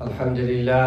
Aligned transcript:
الحمد 0.00 0.40
لله 0.40 0.86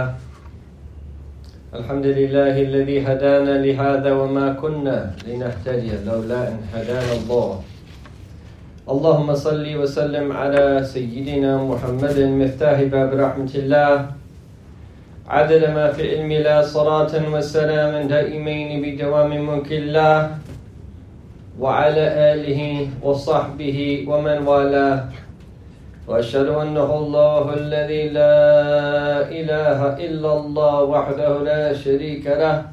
الحمد 1.70 2.06
لله 2.06 2.56
الذي 2.66 2.98
هدانا 3.06 3.62
لهذا 3.62 4.10
وما 4.10 4.58
كنا 4.58 5.14
لنهتدي 5.30 6.02
لولا 6.02 6.42
أن 6.50 6.58
هدانا 6.74 7.14
الله. 7.22 7.50
اللهم 8.90 9.30
صل 9.36 9.66
وسلم 9.70 10.28
على 10.34 10.82
سيدنا 10.82 11.62
محمد 11.62 12.18
مفتاح 12.42 12.78
باب 12.90 13.14
رحمة 13.14 13.54
الله. 13.54 13.92
عدل 15.30 15.64
ما 15.78 15.94
في 15.94 16.02
علم 16.10 16.32
لا 16.34 16.66
صلاة 16.66 17.14
وسلام 17.14 17.94
دائمين 18.10 18.82
بدوام 18.82 19.30
ملك 19.30 19.70
الله. 19.72 20.18
وعلى 21.62 22.06
آله 22.34 22.62
وصحبه 23.06 23.78
ومن 24.10 24.38
والاه. 24.42 25.00
وأشهد 26.08 26.48
أنه 26.48 26.90
الله 26.96 27.54
الذي 27.54 28.04
لا 28.10 28.40
إله 29.32 29.80
إلا 30.06 30.32
الله 30.38 30.84
وحده 30.84 31.32
لا 31.44 31.74
شريك 31.74 32.28
له. 32.28 32.66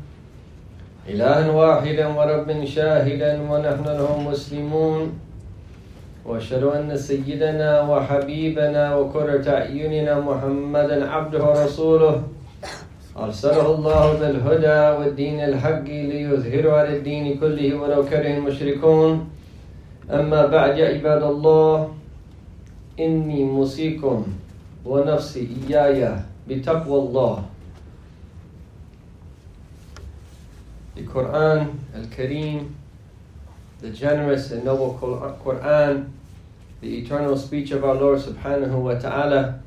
إلها 1.08 1.50
واحدا 1.50 2.06
ورب 2.06 2.64
شاهدا 2.64 3.32
ونحن 3.50 3.86
له 3.86 4.10
مسلمون. 4.30 5.02
وأشهد 6.26 6.62
أن 6.62 6.96
سيدنا 6.96 7.82
وحبيبنا 7.90 8.94
وقرة 8.94 9.46
أعيننا 9.48 10.20
محمدا 10.20 11.10
عبده 11.10 11.42
ورسوله. 11.44 12.22
أرسله 13.18 13.66
الله 13.74 14.04
بالهدى 14.20 14.80
والدين 14.98 15.38
الحق 15.40 15.86
ليظهره 15.86 16.72
على 16.72 16.96
الدين 16.96 17.38
كله 17.38 17.74
ولو 17.74 18.00
كره 18.10 18.30
المشركون. 18.38 19.30
أما 20.10 20.46
بعد 20.46 20.78
يا 20.78 20.88
عباد 20.98 21.22
الله 21.22 21.99
إني 22.99 23.43
موصيكم 23.43 24.25
ونفسي 24.85 25.49
إياي 25.67 26.19
بتقوى 26.47 26.99
الله 26.99 27.43
The 30.95 31.01
Quran 31.03 31.77
Al-Kareem, 31.93 32.71
the 33.81 33.89
generous 33.89 34.51
and 34.51 34.63
noble 34.63 34.93
Quran, 35.43 36.09
the 36.79 36.99
eternal 36.99 37.35
speech 37.35 37.71
of 37.71 37.83
our 37.83 37.95
Lord 37.95 38.19
subhanahu 38.19 38.79
wa 38.79 38.93
ta'ala 38.93 39.59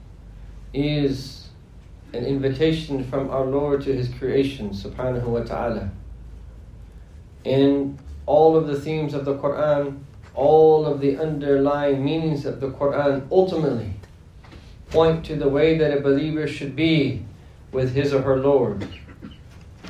is 0.73 1.49
an 2.15 2.25
invitation 2.25 3.05
from 3.05 3.29
our 3.29 3.45
Lord 3.45 3.83
to 3.83 3.93
His 3.93 4.09
creation 4.09 4.71
subhanahu 4.71 5.25
wa 5.25 5.41
ta'ala. 5.41 5.91
And 7.45 7.99
all 8.25 8.57
of 8.57 8.67
the 8.67 8.81
themes 8.81 9.13
of 9.13 9.27
the 9.27 9.35
Quran 9.35 9.99
all 10.36 10.86
of 10.86 11.00
the 11.00 11.18
underlying 11.18 12.04
meanings 12.04 12.46
of 12.46 12.60
the 12.60 12.70
Quran 12.70 13.28
ultimately 13.32 13.94
point 14.90 15.26
to 15.26 15.36
the 15.36 15.50
way 15.50 15.78
that 15.78 15.96
a 15.96 16.02
believer 16.02 16.48
should 16.48 16.76
be 16.76 17.26
with 17.72 17.94
his 17.94 18.14
or 18.14 18.22
her 18.22 18.38
Lord. 18.38 18.88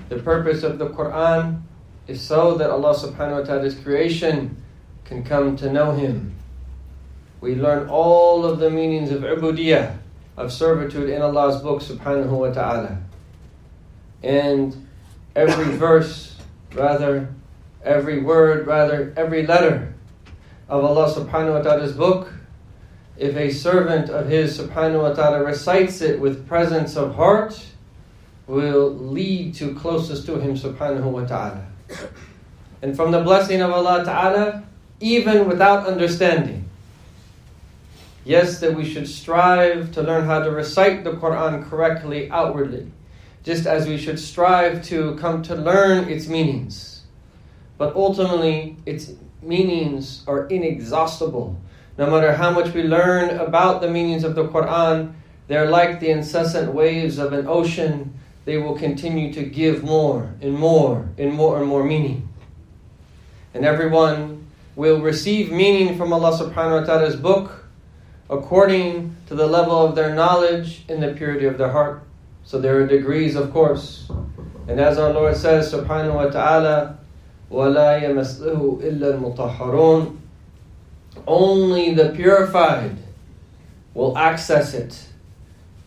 The 0.10 0.20
purpose 0.20 0.64
of 0.64 0.80
the 0.80 0.90
Quran 0.90 1.62
is 2.08 2.22
so 2.22 2.56
that 2.56 2.70
Allah 2.70 2.96
subhanahu 2.96 3.40
wa 3.40 3.46
ta'ala's 3.46 3.76
creation 3.76 4.62
can 5.06 5.24
come 5.24 5.56
to 5.58 5.72
know 5.72 5.92
Him. 5.92 6.34
We 7.42 7.56
learn 7.56 7.90
all 7.90 8.46
of 8.46 8.60
the 8.60 8.70
meanings 8.70 9.12
of 9.12 9.22
ubudiyah, 9.22 9.98
of 10.38 10.52
servitude 10.52 11.10
in 11.10 11.22
Allah's 11.22 11.62
book 11.62 11.82
subhanahu 11.82 12.30
wa 12.30 12.52
ta'ala. 12.52 13.02
And 14.24 14.88
every 15.36 15.76
verse, 15.76 16.38
rather, 16.74 17.34
every 17.84 18.22
word, 18.22 18.66
rather, 18.66 19.14
every 19.18 19.46
letter 19.46 19.93
of 20.70 20.84
Allah 20.84 21.14
subhanahu 21.14 21.54
wa 21.54 21.62
ta'ala's 21.62 21.94
book, 21.94 22.34
if 23.18 23.36
a 23.36 23.52
servant 23.52 24.10
of 24.10 24.28
his 24.28 24.58
subhanahu 24.58 25.02
wa 25.02 25.14
ta'ala 25.14 25.44
recites 25.44 26.02
it 26.02 26.20
with 26.20 26.48
presence 26.48 26.96
of 26.96 27.16
heart, 27.16 27.64
will 28.48 28.94
lead 28.94 29.56
to 29.56 29.74
closest 29.76 30.26
to 30.26 30.40
him 30.40 30.56
subhanahu 30.56 31.12
wa 31.12 31.26
ta'ala. 31.26 31.66
And 32.82 32.96
from 32.96 33.12
the 33.12 33.22
blessing 33.22 33.62
of 33.62 33.72
Allah 33.72 34.04
ta'ala, 34.04 34.64
even 35.00 35.48
without 35.48 35.86
understanding. 35.86 36.70
Yes, 38.26 38.60
that 38.62 38.74
we 38.74 38.86
should 38.86 39.08
strive 39.08 39.92
to 39.92 40.02
learn 40.02 40.26
how 40.26 40.42
to 40.42 40.50
recite 40.50 41.04
the 41.04 41.12
Quran 41.12 41.70
correctly 41.70 42.32
outwardly, 42.32 42.90
just 43.44 43.66
as 43.66 43.86
we 43.86 43.98
should 43.98 44.18
strive 44.18 44.82
to 44.86 45.16
come 45.16 45.42
to 45.44 45.56
learn 45.56 46.08
its 46.08 46.28
meanings. 46.28 47.02
But 47.78 47.96
ultimately, 47.96 48.78
its 48.86 49.12
meanings 49.46 50.24
are 50.28 50.48
inexhaustible. 50.48 51.60
No 51.98 52.10
matter 52.10 52.34
how 52.34 52.52
much 52.52 52.74
we 52.74 52.84
learn 52.84 53.30
about 53.40 53.82
the 53.82 53.90
meanings 53.90 54.24
of 54.24 54.36
the 54.36 54.48
Quran, 54.48 55.14
they're 55.48 55.70
like 55.70 56.00
the 56.00 56.10
incessant 56.10 56.74
waves 56.74 57.18
of 57.18 57.34
an 57.34 57.48
ocean. 57.48 58.14
They 58.46 58.58
will 58.58 58.78
continue 58.78 59.32
to 59.34 59.44
give 59.44 59.84
more 59.84 60.34
and 60.42 60.54
more 60.54 61.10
and 61.18 61.34
more 61.34 61.60
and 61.60 61.68
more 61.68 61.84
meaning. 61.84 62.28
And 63.54 63.64
everyone 63.64 64.48
will 64.76 65.02
receive 65.02 65.52
meaning 65.52 65.98
from 65.98 66.12
Allah 66.12 66.32
subhanahu 66.32 66.82
wa 66.82 66.86
ta'ala's 66.86 67.16
book 67.16 67.66
according 68.30 69.16
to 69.28 69.36
the 69.36 69.46
level 69.46 69.86
of 69.86 69.96
their 69.96 70.16
knowledge 70.16 70.84
and 70.90 71.04
the 71.04 71.14
purity 71.14 71.46
of 71.46 71.58
their 71.58 71.70
heart. 71.70 72.04
So 72.44 72.60
there 72.60 72.82
are 72.82 72.88
degrees, 72.88 73.36
of 73.36 73.54
course. 73.54 74.10
And 74.68 74.80
as 74.80 74.98
our 74.98 75.14
Lord 75.14 75.36
says, 75.36 75.72
subhanahu 75.72 76.16
wa 76.16 76.28
ta'ala, 76.28 76.98
وَلَا 77.53 78.03
يَمَسْلُهُ 78.03 78.83
إِلَّا 78.83 79.19
الْمُطَهَّرُونَ 79.19 80.17
Only 81.27 81.95
the 81.95 82.11
purified 82.11 82.97
will 83.95 84.17
access 84.19 84.75
it. 84.75 85.07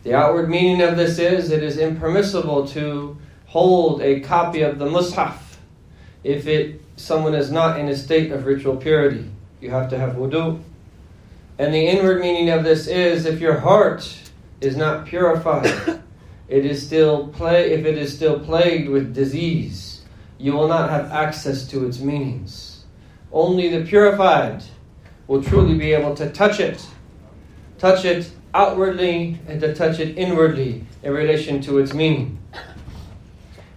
The 0.04 0.16
outward 0.16 0.50
meaning 0.50 0.82
of 0.82 0.98
this 0.98 1.20
is 1.20 1.52
it 1.52 1.62
is 1.62 1.78
impermissible 1.78 2.68
to 2.70 3.18
hold 3.46 4.02
a 4.02 4.22
copy 4.22 4.62
of 4.62 4.80
the 4.80 4.86
Mus'haf 4.86 5.38
if 6.24 6.48
it 6.48 6.82
someone 6.96 7.36
is 7.36 7.52
not 7.52 7.80
in 7.80 7.88
a 7.90 7.96
state 7.96 8.32
of 8.32 8.46
ritual 8.46 8.78
purity. 8.78 9.30
You 9.60 9.70
have 9.70 9.90
to 9.90 10.00
have 10.00 10.16
wudu. 10.16 10.60
And 11.60 11.74
the 11.74 11.88
inward 11.88 12.22
meaning 12.22 12.50
of 12.50 12.64
this 12.64 12.88
is 12.88 13.26
if 13.26 13.40
your 13.40 13.60
heart 13.60 14.20
is 14.62 14.76
not 14.76 15.06
purified, 15.06 16.02
it 16.48 16.66
is 16.66 16.84
still 16.84 17.28
play 17.28 17.72
if 17.72 17.86
it 17.86 17.98
is 18.00 18.16
still 18.16 18.40
plagued 18.40 18.90
with 18.90 19.14
disease 19.14 19.95
you 20.39 20.53
will 20.53 20.69
not 20.69 20.91
have 20.91 21.11
access 21.11 21.67
to 21.69 21.87
its 21.87 22.01
meanings. 22.01 22.85
Only 23.33 23.69
the 23.69 23.85
purified 23.85 24.63
will 25.27 25.43
truly 25.43 25.77
be 25.77 25.93
able 25.93 26.15
to 26.17 26.31
touch 26.31 26.61
it, 26.61 26.87
touch 27.79 28.05
it 28.05 28.31
outwardly, 28.55 29.39
and 29.49 29.61
to 29.61 29.75
touch 29.75 29.99
it 29.99 30.17
inwardly 30.17 30.85
in 31.03 31.13
relation 31.13 31.61
to 31.63 31.79
its 31.79 31.93
meaning. 31.93 32.39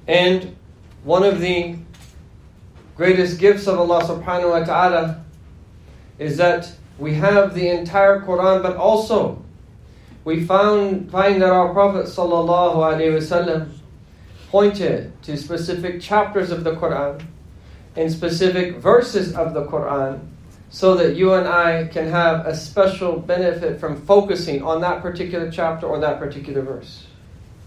And 0.08 0.56
one 1.04 1.24
of 1.24 1.40
the 1.40 1.76
greatest 2.96 3.40
gifts 3.40 3.68
of 3.68 3.80
Allah 3.80 4.04
subhanahu 4.04 4.52
wa 4.52 4.64
ta'ala 4.66 5.24
is 6.18 6.38
that 6.38 6.72
we 6.98 7.14
have 7.14 7.56
the 7.56 7.70
entire 7.70 8.20
Quran, 8.22 8.62
but 8.62 8.76
also 8.76 9.42
we 10.26 10.44
found, 10.46 11.10
find 11.10 11.42
that 11.42 11.50
our 11.50 11.74
Prophet 11.74 12.06
sallallahu 12.06 12.76
alaihi 12.76 13.16
wasallam 13.16 13.72
pointed 14.50 15.14
to 15.24 15.38
specific 15.38 16.02
chapters 16.02 16.50
of 16.50 16.64
the 16.64 16.72
Quran 16.76 17.24
and 17.96 18.12
specific 18.12 18.78
verses 18.78 19.36
of 19.36 19.54
the 19.54 19.66
Quran 19.66 20.20
so 20.70 20.96
that 20.96 21.16
you 21.16 21.34
and 21.34 21.48
I 21.48 21.88
can 21.88 22.08
have 22.10 22.46
a 22.46 22.56
special 22.56 23.20
benefit 23.20 23.80
from 23.80 24.02
focusing 24.06 24.64
on 24.64 24.82
that 24.82 25.02
particular 25.02 25.52
chapter 25.52 25.88
or 25.88 26.00
that 26.00 26.20
particular 26.20 26.62
verse. 26.62 27.08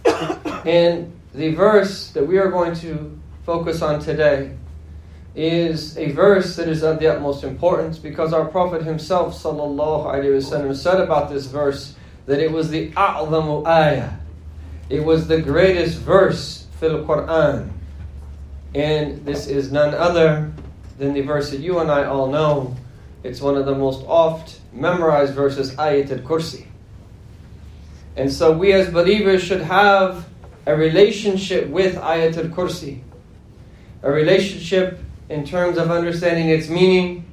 and 0.67 1.13
the 1.35 1.55
verse 1.55 2.11
that 2.11 2.27
we 2.27 2.39
are 2.39 2.51
going 2.51 2.75
to 2.77 3.19
focus 3.45 3.83
on 3.83 4.01
today 4.01 4.57
is 5.35 5.97
a 5.97 6.13
verse 6.13 6.57
that 6.57 6.69
is 6.69 6.83
of 6.83 6.99
the 6.99 7.07
utmost 7.09 7.43
importance 7.43 7.99
because 7.99 8.33
our 8.33 8.45
Prophet 8.45 8.83
himself 8.83 9.35
wasallam 9.35 10.77
said 10.77 11.01
about 11.01 11.31
this 11.31 11.47
verse 11.47 11.95
that 12.27 12.39
it 12.39 12.51
was 12.51 12.71
the 12.71 12.91
a'zamu 12.93 13.67
ayah. 13.67 14.13
It 14.91 15.05
was 15.05 15.27
the 15.27 15.41
greatest 15.41 15.99
verse 15.99 16.62
fil 16.83 17.05
Quran. 17.05 17.71
And 18.75 19.25
this 19.25 19.47
is 19.47 19.71
none 19.71 19.95
other 19.95 20.53
than 20.99 21.13
the 21.13 21.21
verse 21.21 21.51
that 21.53 21.61
you 21.61 21.79
and 21.79 21.89
I 21.89 22.07
all 22.07 22.27
know. 22.27 22.77
It's 23.23 23.41
one 23.41 23.57
of 23.57 23.67
the 23.67 23.75
most 23.75 24.05
oft 24.09 24.59
memorized 24.73 25.33
verses, 25.33 25.77
Ayat 25.77 26.11
al 26.11 26.19
Kursi. 26.19 26.67
And 28.17 28.33
so 28.33 28.51
we 28.51 28.73
as 28.73 28.91
believers 28.91 29.45
should 29.45 29.61
have 29.61 30.27
a 30.67 30.75
relationship 30.75 31.69
with 31.69 31.95
Ayat 31.95 32.37
al 32.37 32.51
Kursi. 32.51 33.01
A 34.03 34.11
relationship 34.11 34.99
in 35.29 35.45
terms 35.45 35.79
of 35.79 35.89
understanding 35.89 36.49
its 36.49 36.69
meaning, 36.69 37.25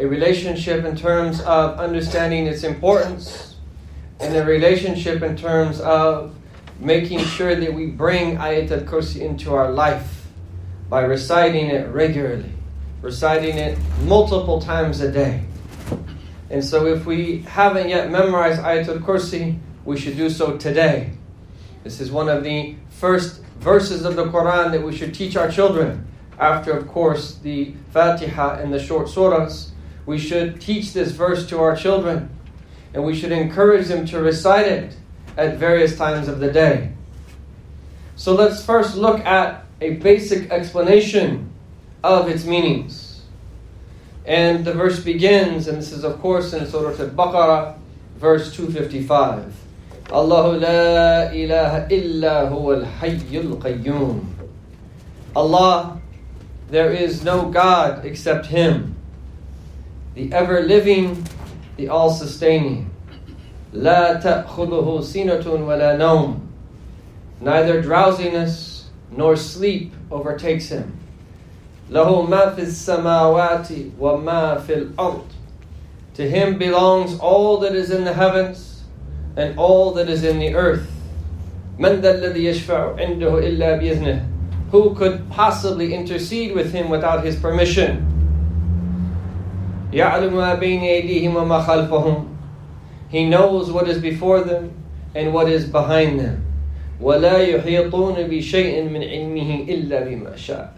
a 0.00 0.06
relationship 0.06 0.86
in 0.86 0.96
terms 0.96 1.42
of 1.42 1.78
understanding 1.78 2.46
its 2.46 2.64
importance, 2.64 3.56
and 4.18 4.34
a 4.34 4.46
relationship 4.46 5.22
in 5.22 5.36
terms 5.36 5.78
of 5.80 6.35
making 6.78 7.20
sure 7.20 7.54
that 7.54 7.72
we 7.72 7.86
bring 7.86 8.36
Ayat 8.36 8.70
al 8.70 8.80
Kursi 8.80 9.20
into 9.20 9.54
our 9.54 9.70
life 9.70 10.26
by 10.88 11.00
reciting 11.00 11.66
it 11.66 11.88
regularly, 11.88 12.52
reciting 13.02 13.56
it 13.58 13.78
multiple 14.02 14.60
times 14.60 15.00
a 15.00 15.10
day. 15.10 15.44
And 16.50 16.64
so, 16.64 16.86
if 16.86 17.06
we 17.06 17.38
haven't 17.42 17.88
yet 17.88 18.10
memorized 18.10 18.60
Ayat 18.62 18.88
al 18.88 18.98
Kursi, 18.98 19.58
we 19.84 19.96
should 19.96 20.16
do 20.16 20.30
so 20.30 20.56
today. 20.56 21.12
This 21.84 22.00
is 22.00 22.10
one 22.10 22.28
of 22.28 22.44
the 22.44 22.76
first 22.90 23.42
verses 23.58 24.04
of 24.04 24.16
the 24.16 24.24
Quran 24.26 24.72
that 24.72 24.82
we 24.82 24.96
should 24.96 25.14
teach 25.14 25.36
our 25.36 25.50
children. 25.50 26.06
After, 26.38 26.72
of 26.72 26.88
course, 26.88 27.36
the 27.36 27.74
Fatiha 27.92 28.60
and 28.60 28.72
the 28.72 28.78
short 28.78 29.08
surahs, 29.08 29.70
we 30.04 30.18
should 30.18 30.60
teach 30.60 30.92
this 30.92 31.10
verse 31.12 31.46
to 31.48 31.58
our 31.58 31.74
children 31.74 32.30
and 32.94 33.04
we 33.04 33.14
should 33.14 33.32
encourage 33.32 33.88
them 33.88 34.06
to 34.06 34.20
recite 34.20 34.66
it 34.66 34.96
at 35.36 35.58
various 35.58 35.96
times 35.96 36.28
of 36.28 36.40
the 36.40 36.50
day. 36.50 36.92
So 38.16 38.34
let's 38.34 38.64
first 38.64 38.96
look 38.96 39.20
at 39.24 39.64
a 39.80 39.96
basic 39.96 40.50
explanation 40.50 41.52
of 42.02 42.28
its 42.28 42.44
meanings. 42.44 43.22
And 44.24 44.64
the 44.64 44.72
verse 44.72 45.00
begins, 45.00 45.68
and 45.68 45.78
this 45.78 45.92
is 45.92 46.02
of 46.02 46.20
course 46.20 46.52
in 46.52 46.66
Surah 46.66 46.98
Al-Baqarah, 46.98 47.78
verse 48.16 48.54
255. 48.54 49.54
Allahu 50.10 50.58
la 50.58 51.30
ilaha 51.30 51.86
illa 51.90 52.46
al 52.46 53.58
qayyum. 53.60 54.24
Allah, 55.34 56.00
there 56.70 56.90
is 56.90 57.22
no 57.22 57.50
God 57.50 58.04
except 58.04 58.46
Him, 58.46 58.96
the 60.14 60.32
ever 60.32 60.62
living, 60.62 61.26
the 61.76 61.88
all 61.88 62.10
sustaining. 62.10 62.90
لا 63.75 64.13
تأخذه 64.19 65.01
سنة 65.01 65.47
ولا 65.47 65.97
نوم 65.97 66.39
Neither 67.41 67.81
drowsiness 67.81 68.89
nor 69.15 69.35
sleep 69.35 69.93
overtakes 70.11 70.69
him. 70.69 70.97
له 71.89 72.21
ما 72.21 72.55
في 72.55 72.61
السماوات 72.61 73.67
وما 73.99 74.57
في 74.67 74.73
الأرض 74.73 75.21
To 76.15 76.29
him 76.29 76.57
belongs 76.57 77.17
all 77.19 77.57
that 77.59 77.73
is 77.73 77.89
in 77.91 78.03
the 78.03 78.13
heavens 78.13 78.83
and 79.37 79.57
all 79.57 79.91
that 79.93 80.09
is 80.09 80.23
in 80.23 80.39
the 80.39 80.53
earth. 80.55 80.87
من 81.79 82.01
ذا 82.01 82.11
الذي 82.19 82.45
يشفع 82.45 82.95
عنده 82.99 83.39
إلا 83.39 83.79
بإذنه 83.79 84.25
Who 84.71 84.93
could 84.95 85.29
possibly 85.29 85.93
intercede 85.93 86.53
with 86.55 86.71
him 86.71 86.89
without 86.89 87.23
his 87.25 87.35
permission? 87.37 88.07
يعلم 89.93 90.33
ما 90.33 90.53
بين 90.59 90.81
أيديهم 90.81 91.35
وما 91.35 91.59
خلفهم 91.59 92.27
He 93.09 93.27
knows 93.27 93.71
what 93.71 93.87
is 93.87 94.01
before 94.01 94.41
them 94.41 94.73
and 95.13 95.33
what 95.33 95.49
is 95.49 95.65
behind 95.65 96.19
them. 96.19 96.45
ولا 97.01 97.39
يحيطون 97.39 98.29
بشيء 98.29 98.89
من 98.89 99.01
علمه 99.01 99.67
إلا 99.67 100.07
بما 100.07 100.35
شاء. 100.35 100.69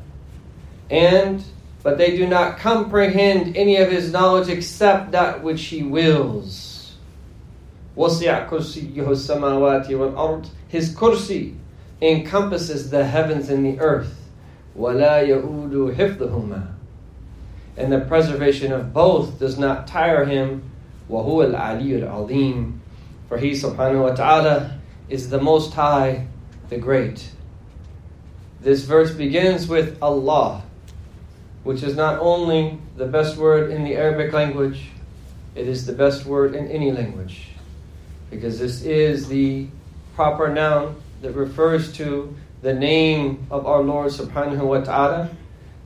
And 0.89 1.44
but 1.83 1.97
they 1.97 2.15
do 2.15 2.25
not 2.25 2.57
comprehend 2.57 3.57
any 3.57 3.75
of 3.75 3.91
his 3.91 4.11
knowledge 4.11 4.47
except 4.47 5.11
that 5.11 5.44
which 5.44 5.61
he 5.65 5.83
wills. 5.83 6.95
وَسِعَ 7.97 8.50
كُرْسِيُّهُ 8.50 8.95
السَّمَاوَاتِ 8.95 9.88
وَالْأَرْضِ 9.88 10.50
His 10.67 10.95
kursi 10.95 11.55
encompasses 12.01 12.89
the 12.89 13.05
heavens 13.05 13.50
and 13.50 13.65
the 13.65 13.79
earth. 13.79 14.29
وَلَا 14.77 15.27
يَؤُودُ 15.27 15.95
حِفْظُهُمَا 15.95 16.73
And 17.77 17.91
the 17.91 18.00
preservation 18.00 18.71
of 18.71 18.94
both 18.94 19.38
does 19.38 19.59
not 19.59 19.85
tire 19.85 20.25
him. 20.25 20.63
وَهُوَ 21.09 21.53
الْعَلِيُّ 21.53 22.03
الْعَظِيمُ 22.03 22.79
For 23.29 23.38
he 23.38 23.51
subhanahu 23.51 24.03
wa 24.03 24.15
ta'ala 24.15 24.79
is 25.09 25.29
the 25.29 25.41
most 25.41 25.73
high, 25.73 26.27
the 26.69 26.77
great. 26.77 27.29
This 28.61 28.83
verse 28.83 29.13
begins 29.13 29.67
with 29.67 30.01
Allah, 30.01 30.63
which 31.63 31.83
is 31.83 31.95
not 31.95 32.19
only 32.19 32.79
the 32.95 33.05
best 33.05 33.38
word 33.38 33.71
in 33.71 33.83
the 33.83 33.95
Arabic 33.95 34.33
language, 34.33 34.89
it 35.55 35.67
is 35.67 35.85
the 35.85 35.94
best 35.94 36.25
word 36.25 36.55
in 36.55 36.67
any 36.69 36.91
language 36.91 37.50
because 38.33 38.59
this 38.59 38.83
is 38.83 39.27
the 39.27 39.67
proper 40.15 40.50
noun 40.50 40.95
that 41.21 41.31
refers 41.33 41.94
to 41.94 42.35
the 42.61 42.73
name 42.73 43.45
of 43.51 43.65
our 43.65 43.81
Lord 43.81 44.11
subhanahu 44.11 44.63
wa 44.63 44.79
ta'ala, 44.79 45.29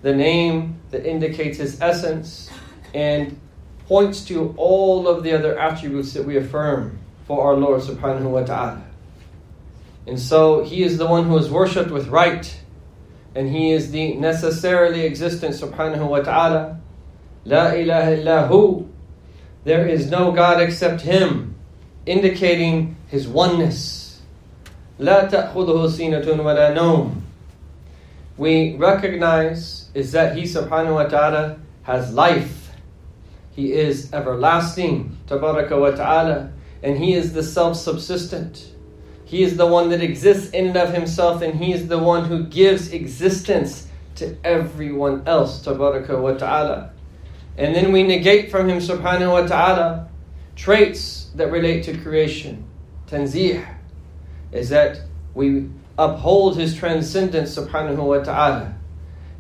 the 0.02 0.16
name 0.16 0.80
that 0.92 1.06
indicates 1.06 1.58
his 1.58 1.82
essence 1.82 2.50
and 2.94 3.38
points 3.87 4.25
to 4.27 4.55
all 4.57 5.09
of 5.09 5.23
the 5.23 5.33
other 5.33 5.59
attributes 5.59 6.13
that 6.15 6.25
we 6.25 6.37
affirm 6.37 6.99
for 7.27 7.47
our 7.47 7.55
Lord 7.55 7.83
subhanahu 7.83 8.31
wa 8.31 8.43
ta'ala. 8.43 8.83
And 10.07 10.19
so 10.19 10.65
he 10.65 10.83
is 10.83 10.99
the 10.99 11.07
one 11.07 11.25
who 11.27 11.37
is 11.39 11.51
worshipped 11.51 11.91
with 11.91 12.09
right, 12.09 12.61
and 13.35 13.49
he 13.49 13.73
is 13.73 13.91
the 13.91 14.15
necessarily 14.15 15.07
existent 15.07 15.55
subhanahu 15.55 16.09
wa 16.09 16.21
ta'ala. 16.21 16.81
La 17.45 17.73
ilaha 17.73 18.17
illahu. 18.17 18.89
There 19.65 19.87
is 19.87 20.11
no 20.11 20.33
God 20.33 20.61
except 20.61 21.03
him, 21.03 21.55
indicating 22.05 22.97
his 23.09 23.29
oneness. 23.29 24.21
La 24.99 25.23
ta'khudhu 25.29 25.89
sinatun 25.89 26.43
wa 26.43 26.53
la 26.53 26.71
nawm. 26.71 27.23
We 28.37 28.77
recognize 28.77 29.89
is 29.95 30.13
that 30.13 30.37
he 30.37 30.43
subhanahu 30.43 30.95
wa 30.95 31.05
ta'ala 31.05 31.59
has 31.83 32.13
life 32.13 32.62
he 33.53 33.73
is 33.73 34.13
everlasting, 34.13 35.17
tabaraka 35.27 35.79
wa 35.79 35.91
ta'ala, 35.91 36.53
and 36.83 36.99
he 36.99 37.15
is 37.15 37.33
the 37.33 37.43
self-subsistent. 37.43 38.73
He 39.25 39.43
is 39.43 39.57
the 39.57 39.67
one 39.67 39.91
that 39.91 40.03
exists 40.03 40.51
in 40.51 40.69
and 40.69 40.77
of 40.77 40.93
himself, 40.93 41.43
and 41.43 41.55
he 41.55 41.73
is 41.73 41.89
the 41.89 41.99
one 41.99 42.25
who 42.25 42.45
gives 42.45 42.93
existence 42.93 43.89
to 44.17 44.37
everyone 44.45 45.23
else, 45.27 45.65
tabaraka 45.65 46.21
wa 46.21 46.33
ta'ala. 46.33 46.93
And 47.57 47.75
then 47.75 47.93
we 47.93 48.03
negate 48.03 48.51
from 48.51 48.69
him 48.69 48.79
subhanahu 48.79 49.33
wa 49.33 49.47
ta'ala 49.47 50.09
traits 50.57 51.31
that 51.35 51.51
relate 51.51 51.85
to 51.85 51.97
creation. 51.99 52.65
Tanzih 53.07 53.67
is 54.53 54.71
that 54.71 55.01
we 55.35 55.69
uphold 55.99 56.57
his 56.57 56.75
transcendence 56.75 57.57
subhanahu 57.57 57.99
wa 57.99 58.19
ta'ala. 58.19 58.75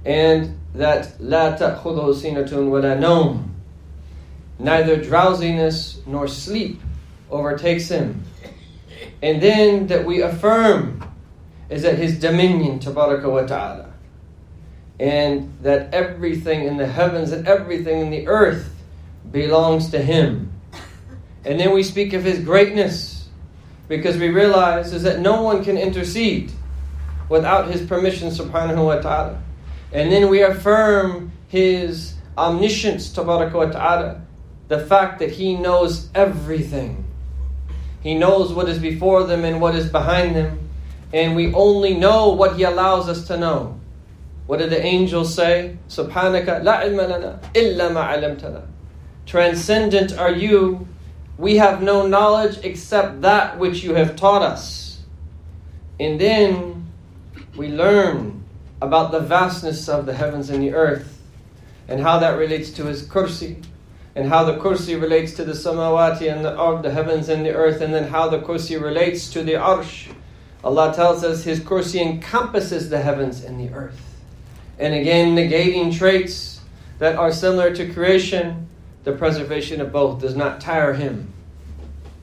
And 0.05 0.59
that 0.75 1.20
la 1.20 1.56
ta'khudhu 1.56 2.14
sinatun 2.14 2.69
wa 2.69 2.79
la 2.79 2.94
nawm. 2.94 3.51
Neither 4.62 5.03
drowsiness 5.03 6.00
nor 6.06 6.29
sleep 6.29 6.81
overtakes 7.31 7.88
him. 7.88 8.23
And 9.20 9.43
then 9.43 9.88
that 9.88 10.06
we 10.06 10.23
affirm 10.23 11.03
is 11.69 11.82
that 11.82 11.99
his 11.99 12.19
dominion, 12.20 12.79
tabaraka 12.79 13.29
wa 13.29 13.43
ta'ala. 13.43 13.93
And 15.00 15.53
that 15.62 15.93
everything 15.93 16.64
in 16.64 16.76
the 16.76 16.87
heavens 16.87 17.32
and 17.32 17.49
everything 17.49 18.03
in 18.03 18.11
the 18.11 18.29
earth 18.29 18.73
belongs 19.32 19.91
to 19.91 20.00
him. 20.00 20.53
And 21.44 21.59
then 21.59 21.73
we 21.73 21.82
speak 21.82 22.12
of 22.12 22.23
his 22.23 22.38
greatness 22.38 23.29
because 23.88 24.17
we 24.17 24.29
realize 24.29 24.92
is 24.92 25.02
that 25.02 25.19
no 25.19 25.42
one 25.42 25.64
can 25.64 25.76
intercede 25.76 26.52
without 27.28 27.69
his 27.69 27.85
permission 27.85 28.28
subhanahu 28.28 28.87
wa 28.87 29.00
ta'ala. 29.00 29.42
And 29.92 30.12
then 30.12 30.28
we 30.28 30.42
affirm 30.42 31.33
his 31.49 32.14
omniscience 32.38 33.12
tabaraka 33.12 33.54
wa 33.54 33.66
ta'ala, 33.66 34.23
the 34.69 34.78
fact 34.78 35.19
that 35.19 35.31
he 35.33 35.54
knows 35.54 36.09
everything. 36.14 37.04
He 38.02 38.14
knows 38.14 38.52
what 38.52 38.69
is 38.69 38.78
before 38.78 39.25
them 39.25 39.45
and 39.45 39.61
what 39.61 39.75
is 39.75 39.88
behind 39.88 40.35
them. 40.35 40.69
And 41.12 41.37
we 41.37 41.52
only 41.54 41.95
know 41.95 42.31
what 42.31 42.57
he 42.57 42.64
allows 42.64 43.09
us 43.09 43.26
to 43.28 43.37
know. 43.37 43.78
What 44.47 44.59
did 44.59 44.71
the 44.71 44.85
angels 44.85 45.35
say? 45.35 45.76
Subhanaka 45.88 46.64
la 46.64 46.83
ilma 46.83 47.02
lana 47.07 47.40
illa 47.54 47.90
ma 47.90 48.62
Transcendent 49.25 50.19
are 50.19 50.33
you 50.33 50.88
we 51.38 51.57
have 51.57 51.83
no 51.83 52.07
knowledge 52.07 52.59
except 52.62 53.23
that 53.23 53.59
which 53.59 53.83
you 53.83 53.95
have 53.95 54.16
taught 54.16 54.42
us. 54.42 55.00
And 55.99 56.21
then 56.21 56.92
we 57.57 57.69
learn 57.69 58.45
about 58.81 59.12
the 59.12 59.21
vastness 59.21 59.88
of 59.88 60.07
the 60.07 60.14
heavens 60.14 60.50
and 60.50 60.62
the 60.62 60.73
earth 60.75 61.21
and 61.88 62.00
how 62.00 62.19
that 62.19 62.38
relates 62.38 62.71
to 62.71 62.85
his 62.85 63.02
kursi 63.07 63.62
and 64.14 64.28
how 64.28 64.45
the 64.45 64.57
kursi 64.57 65.00
relates 65.00 65.33
to 65.35 65.45
the 65.45 65.52
samawati 65.52 66.31
and 66.33 66.45
the, 66.45 66.50
of 66.50 66.83
the 66.83 66.90
heavens 66.90 67.28
and 67.28 67.45
the 67.45 67.54
earth 67.54 67.81
and 67.81 67.95
then 67.95 68.09
how 68.09 68.28
the 68.28 68.38
kursi 68.38 68.81
relates 68.81 69.31
to 69.31 69.42
the 69.42 69.52
arsh. 69.52 70.12
Allah 70.62 70.95
tells 70.95 71.25
us 71.25 71.45
his 71.45 71.61
kursi 71.61 72.00
encompasses 72.00 72.90
the 72.90 73.00
heavens 73.00 73.42
and 73.42 73.59
the 73.59 73.75
earth. 73.75 74.21
And 74.78 74.95
again, 74.95 75.35
negating 75.35 75.97
traits 75.97 76.61
that 76.99 77.16
are 77.16 77.33
similar 77.33 77.75
to 77.75 77.92
creation 77.92 78.69
the 79.04 79.12
preservation 79.12 79.81
of 79.81 79.92
both 79.92 80.21
does 80.21 80.37
not 80.37 80.61
tire 80.61 80.95
him. 80.95 81.33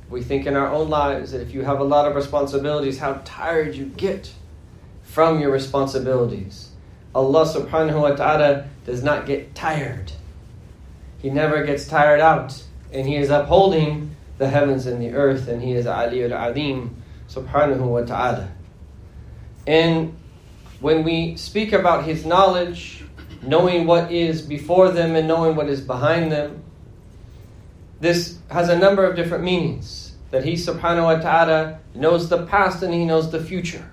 We 0.09 0.21
think 0.23 0.45
in 0.45 0.55
our 0.55 0.71
own 0.71 0.89
lives 0.89 1.31
that 1.31 1.41
if 1.41 1.53
you 1.53 1.63
have 1.63 1.79
a 1.79 1.83
lot 1.83 2.07
of 2.07 2.15
responsibilities, 2.15 2.99
how 2.99 3.21
tired 3.25 3.75
you 3.75 3.85
get 3.85 4.33
from 5.03 5.39
your 5.39 5.51
responsibilities. 5.51 6.69
Allah 7.13 7.45
subhanahu 7.45 8.01
wa 8.01 8.11
ta'ala 8.11 8.67
does 8.85 9.03
not 9.03 9.25
get 9.25 9.53
tired. 9.55 10.13
He 11.21 11.29
never 11.29 11.63
gets 11.63 11.87
tired 11.87 12.19
out. 12.19 12.63
And 12.91 13.07
He 13.07 13.15
is 13.15 13.29
upholding 13.29 14.15
the 14.37 14.49
heavens 14.49 14.85
and 14.85 15.01
the 15.01 15.13
earth, 15.13 15.47
and 15.47 15.61
He 15.61 15.73
is 15.73 15.85
Aliyul 15.85 16.31
Adim 16.31 16.91
subhanahu 17.29 17.81
wa 17.81 18.01
ta'ala. 18.01 18.49
And 19.67 20.17
when 20.79 21.03
we 21.03 21.35
speak 21.37 21.73
about 21.73 22.05
His 22.05 22.25
knowledge, 22.25 23.03
knowing 23.41 23.85
what 23.85 24.11
is 24.11 24.41
before 24.41 24.89
them 24.91 25.15
and 25.15 25.27
knowing 25.27 25.55
what 25.55 25.69
is 25.69 25.81
behind 25.81 26.31
them, 26.31 26.63
this 27.99 28.39
has 28.49 28.69
a 28.69 28.77
number 28.77 29.05
of 29.05 29.15
different 29.15 29.43
meanings. 29.43 30.13
that 30.31 30.45
He 30.45 30.53
subhanahu 30.53 31.03
wa 31.03 31.15
ta'ala 31.15 31.79
knows 31.95 32.29
the 32.29 32.45
past 32.45 32.83
and 32.83 32.93
He 32.93 33.05
knows 33.05 33.31
the 33.31 33.43
future. 33.43 33.89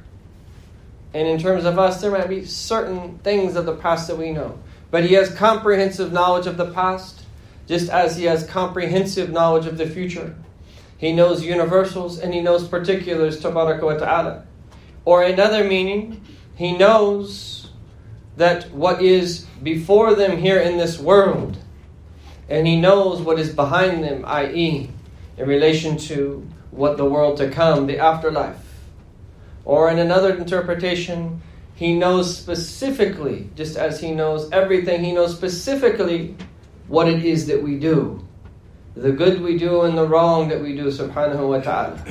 And 1.14 1.26
in 1.26 1.38
terms 1.38 1.64
of 1.64 1.78
us, 1.78 2.00
there 2.00 2.11
might 2.11 2.28
be 2.28 2.45
certain 2.45 3.18
things 3.18 3.56
of 3.56 3.64
the 3.64 3.75
past 3.75 4.09
that 4.09 4.16
we 4.16 4.33
know. 4.33 4.59
But 4.90 5.04
He 5.04 5.14
has 5.14 5.35
comprehensive 5.35 6.12
knowledge 6.12 6.47
of 6.47 6.56
the 6.56 6.71
past, 6.73 7.15
just 7.66 7.90
as 7.90 8.16
He 8.16 8.25
has 8.25 8.46
comprehensive 8.46 9.30
knowledge 9.30 9.66
of 9.66 9.78
the 9.78 9.87
future. 9.87 10.37
He 10.99 11.12
knows 11.12 11.44
universals 11.44 12.18
and 12.18 12.32
He 12.32 12.40
knows 12.40 12.66
particulars, 12.66 13.40
tabaraka 13.40 13.82
wa 13.82 13.94
ta'ala. 13.94 14.44
Or 15.04 15.23
another 15.23 15.64
meaning, 15.64 16.23
He 16.56 16.76
knows 16.76 17.70
that 18.37 18.70
what 18.73 19.02
is 19.02 19.46
before 19.62 20.14
them 20.14 20.38
here 20.38 20.61
in 20.61 20.76
this 20.76 20.99
world, 20.99 21.56
and 22.49 22.66
He 22.66 22.80
knows 22.80 23.20
what 23.20 23.38
is 23.38 23.54
behind 23.54 24.04
them, 24.04 24.25
i.e., 24.26 24.90
in 25.37 25.49
relation 25.49 25.96
to 25.96 26.46
what 26.70 26.96
the 26.96 27.04
world 27.04 27.37
to 27.38 27.50
come, 27.50 27.87
the 27.87 27.99
afterlife. 27.99 28.62
Or 29.64 29.90
in 29.90 29.99
another 29.99 30.37
interpretation, 30.37 31.42
he 31.75 31.92
knows 31.92 32.35
specifically, 32.37 33.50
just 33.54 33.76
as 33.76 34.00
he 34.00 34.12
knows 34.12 34.50
everything, 34.50 35.04
he 35.04 35.12
knows 35.12 35.37
specifically 35.37 36.37
what 36.88 37.09
it 37.09 37.25
is 37.25 37.47
that 37.47 37.62
we 37.62 37.78
do. 37.78 38.25
The 38.95 39.12
good 39.12 39.40
we 39.40 39.59
do 39.59 39.83
and 39.83 39.97
the 39.97 40.07
wrong 40.07 40.49
that 40.49 40.61
we 40.61 40.75
do, 40.75 40.87
subhanahu 40.87 41.49
wa 41.49 41.61
ta'ala. 41.61 42.02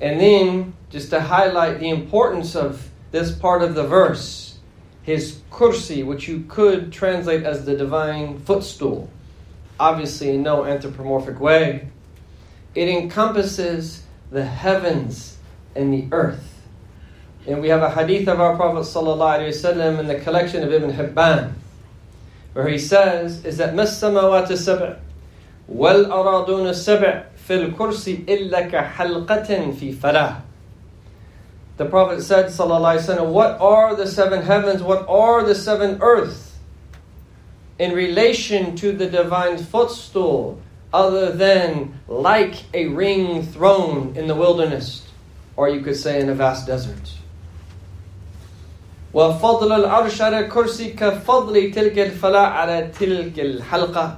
And 0.00 0.20
then, 0.20 0.74
just 0.90 1.10
to 1.10 1.20
highlight 1.20 1.80
the 1.80 1.88
importance 1.88 2.54
of 2.54 2.88
this 3.10 3.32
part 3.32 3.62
of 3.62 3.74
the 3.74 3.86
verse, 3.86 4.58
his 5.02 5.40
kursi, 5.50 6.04
which 6.04 6.28
you 6.28 6.44
could 6.48 6.92
translate 6.92 7.42
as 7.44 7.64
the 7.64 7.76
divine 7.76 8.38
footstool, 8.40 9.10
obviously 9.80 10.30
in 10.30 10.42
no 10.42 10.64
anthropomorphic 10.64 11.40
way, 11.40 11.88
it 12.74 12.88
encompasses 12.88 14.02
the 14.30 14.44
heavens 14.44 15.38
and 15.74 15.92
the 15.92 16.06
earth. 16.12 16.62
And 17.46 17.62
we 17.62 17.70
have 17.70 17.82
a 17.82 17.90
hadith 17.90 18.28
of 18.28 18.40
our 18.40 18.56
Prophet 18.56 18.80
ﷺ 18.80 19.98
in 19.98 20.06
the 20.06 20.20
collection 20.20 20.62
of 20.62 20.72
Ibn 20.72 20.92
Hibban, 20.92 21.54
where 22.53 22.67
he 22.67 22.77
says, 22.77 23.43
is 23.45 23.57
that 23.57 23.73
مَا 23.73 23.83
السَّمَوَاتِ 23.83 24.47
السَّبْعِ 24.47 24.99
وَالْأَرَاضُونَ 25.71 26.69
السَّبْعِ 26.69 27.23
فِي 27.47 27.73
الْكُرْسِ 27.73 28.25
إِلَّا 28.25 28.69
كَحَلْقَةٍ 28.69 29.73
فِي 29.73 29.95
فَلَاهٍ 29.95 30.41
The 31.77 31.85
Prophet 31.85 32.21
said, 32.21 32.47
ﷺ, 32.47 33.27
What 33.27 33.59
are 33.59 33.95
the 33.95 34.07
seven 34.07 34.43
heavens? 34.43 34.83
What 34.83 35.07
are 35.07 35.43
the 35.43 35.55
seven 35.55 35.97
earths? 36.01 36.53
In 37.79 37.93
relation 37.93 38.75
to 38.77 38.91
the 38.91 39.09
divine 39.09 39.57
footstool, 39.57 40.61
other 40.93 41.31
than 41.31 41.99
like 42.07 42.55
a 42.73 42.87
ring 42.87 43.41
thrown 43.41 44.15
in 44.15 44.27
the 44.27 44.35
wilderness, 44.35 45.07
or 45.55 45.67
you 45.69 45.81
could 45.81 45.95
say 45.95 46.21
in 46.21 46.29
a 46.29 46.35
vast 46.35 46.67
desert. 46.67 47.13
وفضل 49.13 49.71
العرش 49.71 50.21
على 50.21 50.39
الكرسي 50.39 50.89
كفضل 50.89 51.71
تلك 51.71 51.99
الفلاة 51.99 52.47
على 52.47 52.91
تلك 52.99 53.39
الحلقة. 53.39 54.17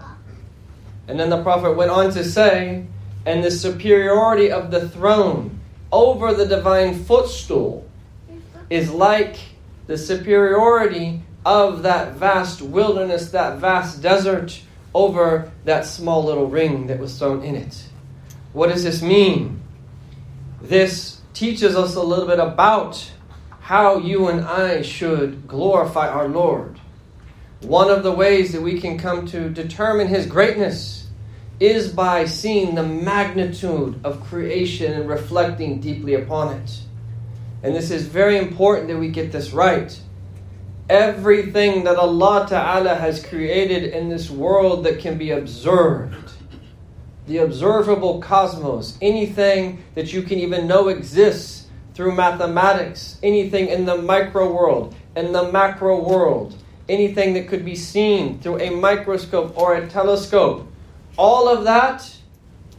And 1.08 1.20
then 1.20 1.30
the 1.30 1.44
Prophet 1.44 1.76
went 1.76 1.92
on 1.92 2.12
to 2.12 2.24
say, 2.24 2.86
and 3.26 3.44
the 3.44 3.52
superiority 3.52 4.52
of 4.52 4.72
the 4.72 4.88
throne 4.90 5.60
over 5.92 6.34
the 6.34 6.46
divine 6.46 7.04
footstool 7.04 7.86
is 8.70 8.92
like 8.92 9.38
the 9.88 9.98
superiority 9.98 11.22
of 11.46 11.84
that 11.84 12.14
vast 12.14 12.62
wilderness, 12.62 13.30
that 13.32 13.60
vast 13.60 14.02
desert 14.02 14.62
over 14.94 15.52
that 15.66 15.86
small 15.86 16.24
little 16.24 16.48
ring 16.48 16.88
that 16.88 17.00
was 17.00 17.20
thrown 17.20 17.44
in 17.44 17.56
it. 17.56 17.84
What 18.54 18.70
does 18.70 18.84
this 18.84 19.02
mean? 19.02 19.62
This 20.62 21.22
teaches 21.34 21.76
us 21.76 21.96
a 21.96 22.02
little 22.02 22.26
bit 22.26 22.40
about 22.40 23.12
how 23.71 23.99
you 23.99 24.27
and 24.27 24.41
I 24.41 24.83
should 24.83 25.47
glorify 25.47 26.09
our 26.09 26.27
Lord. 26.27 26.81
One 27.61 27.89
of 27.89 28.03
the 28.03 28.11
ways 28.11 28.51
that 28.51 28.61
we 28.61 28.81
can 28.81 28.99
come 28.99 29.27
to 29.29 29.49
determine 29.49 30.09
His 30.09 30.27
greatness 30.27 31.07
is 31.61 31.87
by 31.87 32.25
seeing 32.25 32.75
the 32.75 32.83
magnitude 32.83 34.01
of 34.03 34.25
creation 34.25 34.93
and 34.95 35.09
reflecting 35.09 35.81
deeply 35.81 36.15
upon 36.15 36.57
it. 36.57 36.81
And 37.63 37.73
this 37.73 37.93
is 37.93 38.09
very 38.09 38.39
important 38.39 38.89
that 38.89 38.99
we 38.99 39.09
get 39.09 39.31
this 39.31 39.53
right 39.53 39.97
everything 40.89 41.85
that 41.85 41.95
Allah 41.95 42.47
Ta'ala 42.49 42.97
has 42.97 43.25
created 43.25 43.95
in 43.95 44.09
this 44.09 44.31
world 44.31 44.83
that 44.83 44.99
can 44.99 45.17
be 45.17 45.31
observed. 45.31 46.33
The 47.29 47.37
observable 47.37 48.21
cosmos, 48.21 48.99
anything 49.01 49.85
that 49.95 50.13
you 50.13 50.23
can 50.23 50.41
even 50.41 50.67
know 50.67 50.89
exists 50.89 51.60
through 52.01 52.15
mathematics, 52.15 53.19
anything 53.23 53.69
in 53.69 53.85
the 53.85 53.95
micro 53.95 54.51
world, 54.51 54.95
in 55.15 55.33
the 55.33 55.53
macro 55.53 56.03
world, 56.03 56.57
anything 56.89 57.35
that 57.35 57.47
could 57.47 57.63
be 57.63 57.77
seen 57.77 58.41
through 58.41 58.59
a 58.59 58.71
microscope 58.71 59.55
or 59.55 59.75
a 59.75 59.87
telescope, 59.87 60.67
all 61.19 61.47
of 61.47 61.65
that 61.65 62.11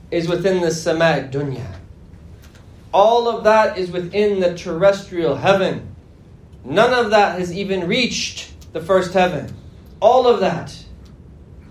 is 0.10 0.28
within 0.28 0.60
the 0.60 0.70
Samad 0.70 1.32
Dunya. 1.32 1.72
All 2.92 3.30
of 3.30 3.44
that 3.44 3.78
is 3.78 3.92
within 3.92 4.40
the 4.40 4.58
terrestrial 4.58 5.36
heaven. 5.36 5.96
None 6.66 6.92
of 6.92 7.12
that 7.12 7.38
has 7.38 7.54
even 7.54 7.88
reached 7.88 8.74
the 8.74 8.82
first 8.82 9.14
heaven. 9.14 9.54
All 10.00 10.26
of 10.26 10.40
that 10.40 10.76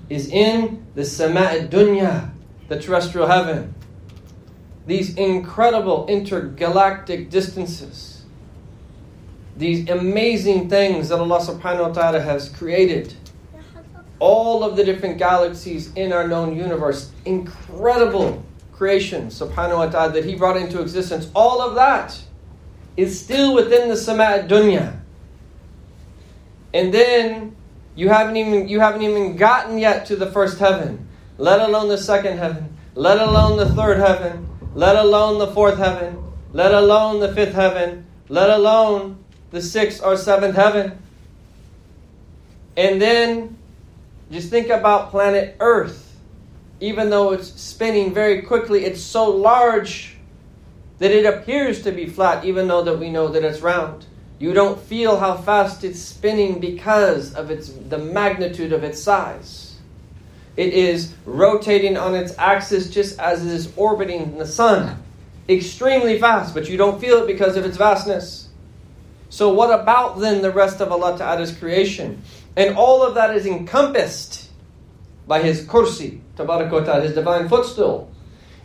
is 0.08 0.28
in 0.28 0.86
the 0.94 1.04
Sama' 1.04 1.66
Dunya, 1.68 2.30
the 2.68 2.80
terrestrial 2.80 3.26
heaven. 3.26 3.74
These 4.90 5.14
incredible 5.14 6.08
intergalactic 6.08 7.30
distances. 7.30 8.24
These 9.56 9.88
amazing 9.88 10.68
things 10.68 11.10
that 11.10 11.20
Allah 11.20 11.38
subhanahu 11.38 11.80
wa 11.82 11.92
ta'ala 11.92 12.18
has 12.18 12.48
created. 12.48 13.14
All 14.18 14.64
of 14.64 14.74
the 14.74 14.82
different 14.82 15.16
galaxies 15.16 15.94
in 15.94 16.12
our 16.12 16.26
known 16.26 16.56
universe. 16.56 17.12
Incredible 17.24 18.44
creation, 18.72 19.28
subhanahu 19.28 19.76
wa 19.76 19.86
ta'ala, 19.86 20.10
that 20.10 20.24
He 20.24 20.34
brought 20.34 20.56
into 20.56 20.82
existence. 20.82 21.30
All 21.36 21.62
of 21.62 21.76
that 21.76 22.20
is 22.96 23.14
still 23.14 23.54
within 23.54 23.90
the 23.90 23.96
sama 23.96 24.42
dunya. 24.42 24.98
And 26.74 26.92
then 26.92 27.54
you 27.94 28.08
haven't 28.08 28.36
even 28.36 28.66
you 28.66 28.80
haven't 28.80 29.02
even 29.02 29.36
gotten 29.36 29.78
yet 29.78 30.06
to 30.06 30.16
the 30.16 30.26
first 30.26 30.58
heaven, 30.58 31.06
let 31.38 31.60
alone 31.60 31.86
the 31.86 31.96
second 31.96 32.38
heaven, 32.38 32.76
let 32.96 33.20
alone 33.20 33.56
the 33.56 33.70
third 33.70 33.98
heaven, 33.98 34.50
let 34.74 34.96
alone 34.96 35.38
the 35.38 35.48
fourth 35.48 35.78
heaven, 35.78 36.22
let 36.52 36.72
alone 36.72 37.20
the 37.20 37.34
fifth 37.34 37.54
heaven, 37.54 38.06
let 38.28 38.50
alone 38.50 39.24
the 39.50 39.60
sixth 39.60 40.02
or 40.02 40.16
seventh 40.16 40.54
heaven. 40.54 40.98
And 42.76 43.00
then 43.00 43.58
just 44.30 44.50
think 44.50 44.68
about 44.68 45.10
planet 45.10 45.56
Earth. 45.60 46.06
Even 46.80 47.10
though 47.10 47.32
it's 47.32 47.48
spinning 47.60 48.14
very 48.14 48.42
quickly, 48.42 48.84
it's 48.84 49.02
so 49.02 49.28
large 49.28 50.16
that 50.98 51.10
it 51.10 51.26
appears 51.26 51.82
to 51.82 51.92
be 51.92 52.06
flat, 52.06 52.44
even 52.44 52.68
though 52.68 52.82
that 52.82 52.98
we 52.98 53.10
know 53.10 53.28
that 53.28 53.44
it's 53.44 53.60
round. 53.60 54.06
You 54.38 54.54
don't 54.54 54.80
feel 54.80 55.18
how 55.18 55.36
fast 55.36 55.84
it's 55.84 56.00
spinning 56.00 56.60
because 56.60 57.34
of 57.34 57.50
its 57.50 57.68
the 57.68 57.98
magnitude 57.98 58.72
of 58.72 58.84
its 58.84 59.02
size. 59.02 59.69
It 60.56 60.72
is 60.72 61.14
rotating 61.24 61.96
on 61.96 62.14
its 62.14 62.36
axis 62.38 62.90
just 62.90 63.18
as 63.18 63.44
it 63.44 63.52
is 63.52 63.72
orbiting 63.76 64.36
the 64.38 64.46
sun, 64.46 65.02
extremely 65.48 66.18
fast, 66.18 66.54
but 66.54 66.68
you 66.68 66.76
don't 66.76 67.00
feel 67.00 67.18
it 67.22 67.26
because 67.26 67.56
of 67.56 67.64
its 67.64 67.76
vastness. 67.76 68.48
So, 69.28 69.52
what 69.54 69.78
about 69.78 70.18
then 70.18 70.42
the 70.42 70.50
rest 70.50 70.80
of 70.80 70.90
Allah 70.90 71.16
Ta'ala's 71.16 71.56
creation? 71.56 72.22
And 72.56 72.76
all 72.76 73.04
of 73.04 73.14
that 73.14 73.36
is 73.36 73.46
encompassed 73.46 74.50
by 75.28 75.40
His 75.40 75.64
kursi, 75.64 76.20
Ta'ala, 76.36 77.00
His 77.00 77.14
divine 77.14 77.48
footstool. 77.48 78.10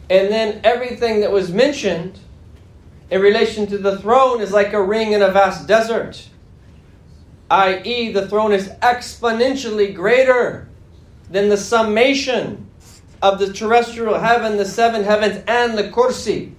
And 0.10 0.30
then 0.30 0.62
everything 0.64 1.22
that 1.22 1.32
was 1.32 1.52
mentioned 1.52 2.20
in 3.12 3.22
relation 3.22 3.68
to 3.68 3.78
the 3.78 3.98
throne 4.00 4.42
is 4.42 4.52
like 4.52 4.74
a 4.74 4.82
ring 4.82 5.14
in 5.14 5.22
a 5.22 5.30
vast 5.30 5.68
desert, 5.68 6.28
i.e., 7.52 8.12
the 8.12 8.28
throne 8.28 8.52
is 8.52 8.70
exponentially 8.82 9.94
greater 9.94 10.68
than 11.30 11.50
the 11.50 11.58
summation 11.58 12.70
of 13.22 13.40
the 13.40 13.52
terrestrial 13.52 14.20
heaven, 14.20 14.58
the 14.58 14.66
seven 14.66 15.04
heavens, 15.04 15.44
and 15.48 15.78
the 15.78 15.90
kursi. 15.90 16.54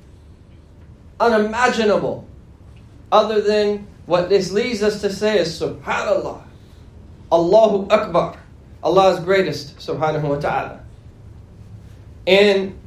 Unimaginable. 1.20 2.26
Other 3.12 3.40
than 3.40 3.86
what 4.06 4.28
this 4.28 4.50
leads 4.52 4.82
us 4.82 5.00
to 5.00 5.10
say 5.10 5.38
is 5.38 5.60
Subhanallah. 5.60 6.42
Allahu 7.30 7.88
Akbar. 7.90 8.38
Allah's 8.82 9.20
greatest, 9.20 9.78
subhanahu 9.78 10.28
wa 10.28 10.38
ta'ala. 10.38 10.80
And 12.26 12.78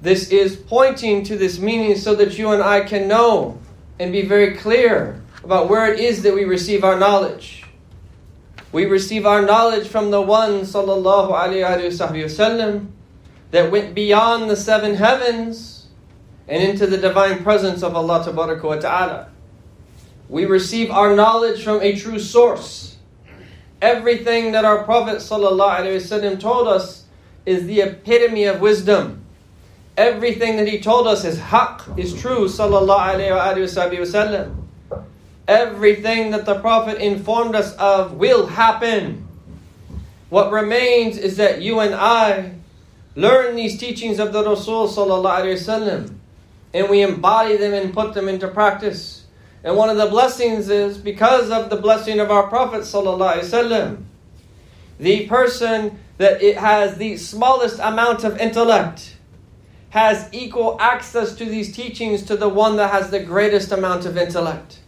this 0.00 0.30
is 0.30 0.56
pointing 0.56 1.22
to 1.24 1.36
this 1.36 1.58
meaning 1.58 1.96
so 1.96 2.14
that 2.16 2.36
you 2.36 2.50
and 2.50 2.62
I 2.62 2.80
can 2.80 3.06
know 3.06 3.58
and 4.00 4.10
be 4.10 4.22
very 4.22 4.56
clear 4.56 5.22
about 5.44 5.68
where 5.68 5.92
it 5.92 6.00
is 6.00 6.22
that 6.22 6.34
we 6.34 6.44
receive 6.44 6.82
our 6.82 6.98
knowledge. 6.98 7.61
We 8.72 8.86
receive 8.86 9.26
our 9.26 9.42
knowledge 9.42 9.86
from 9.86 10.10
the 10.10 10.22
one, 10.22 10.62
sallallahu 10.62 11.30
alayhi 11.30 11.86
wasallam, 11.86 12.88
that 13.50 13.70
went 13.70 13.94
beyond 13.94 14.48
the 14.48 14.56
seven 14.56 14.94
heavens 14.94 15.88
and 16.48 16.62
into 16.62 16.86
the 16.86 16.96
divine 16.96 17.42
presence 17.42 17.82
of 17.82 17.94
Allah 17.94 18.24
Ta'ala. 18.80 19.28
We 20.28 20.46
receive 20.46 20.90
our 20.90 21.14
knowledge 21.14 21.62
from 21.62 21.82
a 21.82 21.94
true 21.94 22.18
source. 22.18 22.96
Everything 23.82 24.52
that 24.52 24.64
our 24.64 24.84
Prophet 24.84 25.16
ﷺ 25.16 26.40
told 26.40 26.68
us 26.68 27.04
is 27.44 27.66
the 27.66 27.82
epitome 27.82 28.44
of 28.44 28.60
wisdom. 28.60 29.26
Everything 29.96 30.56
that 30.56 30.66
he 30.66 30.80
told 30.80 31.06
us 31.06 31.26
is 31.26 31.38
haqq, 31.38 31.98
is 31.98 32.18
true. 32.18 32.46
Sallallahu 32.46 34.61
Everything 35.48 36.30
that 36.30 36.46
the 36.46 36.60
Prophet 36.60 36.98
informed 36.98 37.54
us 37.54 37.74
of 37.76 38.14
will 38.14 38.46
happen. 38.46 39.26
What 40.30 40.52
remains 40.52 41.18
is 41.18 41.36
that 41.36 41.60
you 41.60 41.80
and 41.80 41.94
I 41.94 42.54
learn 43.16 43.56
these 43.56 43.78
teachings 43.78 44.18
of 44.18 44.32
the 44.32 44.44
Rasul 44.44 44.88
sallallahu 44.88 46.14
and 46.74 46.88
we 46.88 47.02
embody 47.02 47.56
them 47.56 47.74
and 47.74 47.92
put 47.92 48.14
them 48.14 48.28
into 48.28 48.48
practice. 48.48 49.26
And 49.64 49.76
one 49.76 49.90
of 49.90 49.96
the 49.96 50.06
blessings 50.06 50.68
is 50.68 50.96
because 50.96 51.50
of 51.50 51.70
the 51.70 51.76
blessing 51.76 52.18
of 52.18 52.30
our 52.30 52.48
Prophet 52.48 52.82
sallallahu 52.82 54.02
the 54.98 55.26
person 55.26 55.98
that 56.18 56.40
it 56.40 56.56
has 56.56 56.96
the 56.96 57.16
smallest 57.16 57.80
amount 57.80 58.22
of 58.22 58.38
intellect 58.38 59.16
has 59.90 60.28
equal 60.32 60.76
access 60.80 61.34
to 61.34 61.44
these 61.44 61.74
teachings 61.74 62.22
to 62.22 62.36
the 62.36 62.48
one 62.48 62.76
that 62.76 62.90
has 62.90 63.10
the 63.10 63.20
greatest 63.20 63.72
amount 63.72 64.06
of 64.06 64.16
intellect. 64.16 64.78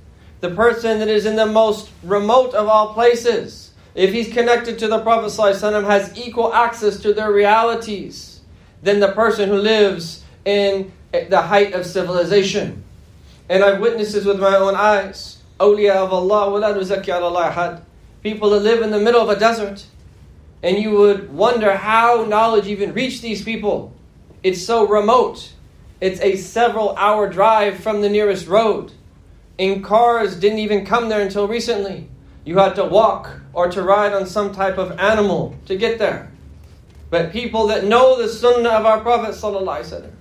The 0.45 0.55
person 0.55 0.99
that 0.99 1.09
is 1.09 1.25
in 1.25 1.37
the 1.37 1.47
most 1.47 1.89
remote 2.03 2.53
of 2.53 2.69
all 2.69 2.93
places, 2.93 3.73
if 3.95 4.13
he's 4.13 4.31
connected 4.31 4.79
to 4.79 4.89
the 4.89 4.99
Prophet 4.99 5.29
ﷺ, 5.29 5.87
has 5.87 6.19
equal 6.19 6.53
access 6.53 6.99
to 6.99 7.15
their 7.15 7.33
realities 7.33 8.43
than 8.83 9.01
the 9.01 9.13
person 9.13 9.49
who 9.49 9.57
lives 9.57 10.23
in 10.45 10.93
the 11.13 11.41
height 11.41 11.73
of 11.73 11.87
civilization. 11.87 12.85
And 13.49 13.65
I've 13.65 13.81
witnessed 13.81 14.13
this 14.13 14.27
with 14.27 14.39
my 14.39 14.55
own 14.55 14.75
eyes. 14.75 15.39
Awliya 15.59 15.95
of 15.95 16.13
Allah, 16.13 17.81
People 18.23 18.51
that 18.51 18.61
live 18.61 18.83
in 18.83 18.91
the 18.91 19.01
middle 19.01 19.23
of 19.23 19.31
a 19.31 19.41
desert. 19.41 19.87
And 20.63 20.77
you 20.77 20.91
would 20.91 21.33
wonder 21.33 21.75
how 21.75 22.27
knowledge 22.27 22.67
even 22.67 22.93
reached 22.93 23.23
these 23.23 23.43
people. 23.43 23.95
It's 24.43 24.63
so 24.63 24.87
remote. 24.87 25.55
It's 26.03 26.21
a 26.21 26.37
several 26.37 26.95
hour 26.97 27.31
drive 27.31 27.79
from 27.79 28.03
the 28.03 28.11
nearest 28.11 28.47
road. 28.47 28.93
And 29.59 29.85
cars 29.85 30.37
didn't 30.37 30.59
even 30.59 30.85
come 30.85 31.09
there 31.09 31.21
until 31.21 31.47
recently. 31.47 32.09
You 32.45 32.59
had 32.59 32.75
to 32.77 32.85
walk 32.85 33.41
or 33.53 33.71
to 33.71 33.83
ride 33.83 34.13
on 34.13 34.27
some 34.27 34.53
type 34.53 34.79
of 34.79 34.99
animal 34.99 35.57
to 35.67 35.77
get 35.77 35.99
there. 35.99 36.31
But 37.11 37.33
people 37.33 37.69
that 37.69 37.85
know 37.85 38.21
the 38.21 38.29
sunnah 38.29 38.71
of 38.71 38.87
our 38.87 39.01
Prophet, 39.01 40.13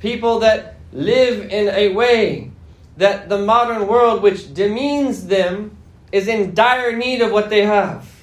people 0.00 0.40
that 0.40 0.76
live 0.92 1.50
in 1.50 1.68
a 1.68 1.88
way 1.94 2.50
that 2.96 3.28
the 3.28 3.38
modern 3.38 3.86
world, 3.86 4.22
which 4.22 4.52
demeans 4.52 5.26
them, 5.26 5.76
is 6.12 6.28
in 6.28 6.54
dire 6.54 6.96
need 6.96 7.22
of 7.22 7.32
what 7.32 7.50
they 7.50 7.64
have 7.64 8.14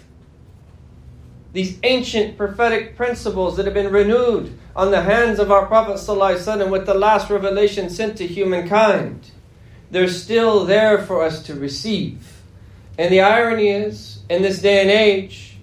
these 1.53 1.77
ancient 1.83 2.37
prophetic 2.37 2.95
principles 2.95 3.57
that 3.57 3.65
have 3.65 3.73
been 3.73 3.91
renewed 3.91 4.57
on 4.75 4.91
the 4.91 5.01
hands 5.01 5.39
of 5.39 5.51
our 5.51 5.65
Prophet 5.65 5.95
ﷺ 5.95 6.71
with 6.71 6.85
the 6.85 6.93
last 6.93 7.29
revelation 7.29 7.89
sent 7.89 8.17
to 8.17 8.27
humankind, 8.27 9.30
they're 9.91 10.07
still 10.07 10.65
there 10.65 11.03
for 11.03 11.21
us 11.21 11.43
to 11.43 11.55
receive. 11.55 12.41
And 12.97 13.11
the 13.11 13.21
irony 13.21 13.69
is, 13.69 14.19
in 14.29 14.41
this 14.41 14.61
day 14.61 14.81
and 14.81 14.89
age, 14.89 15.57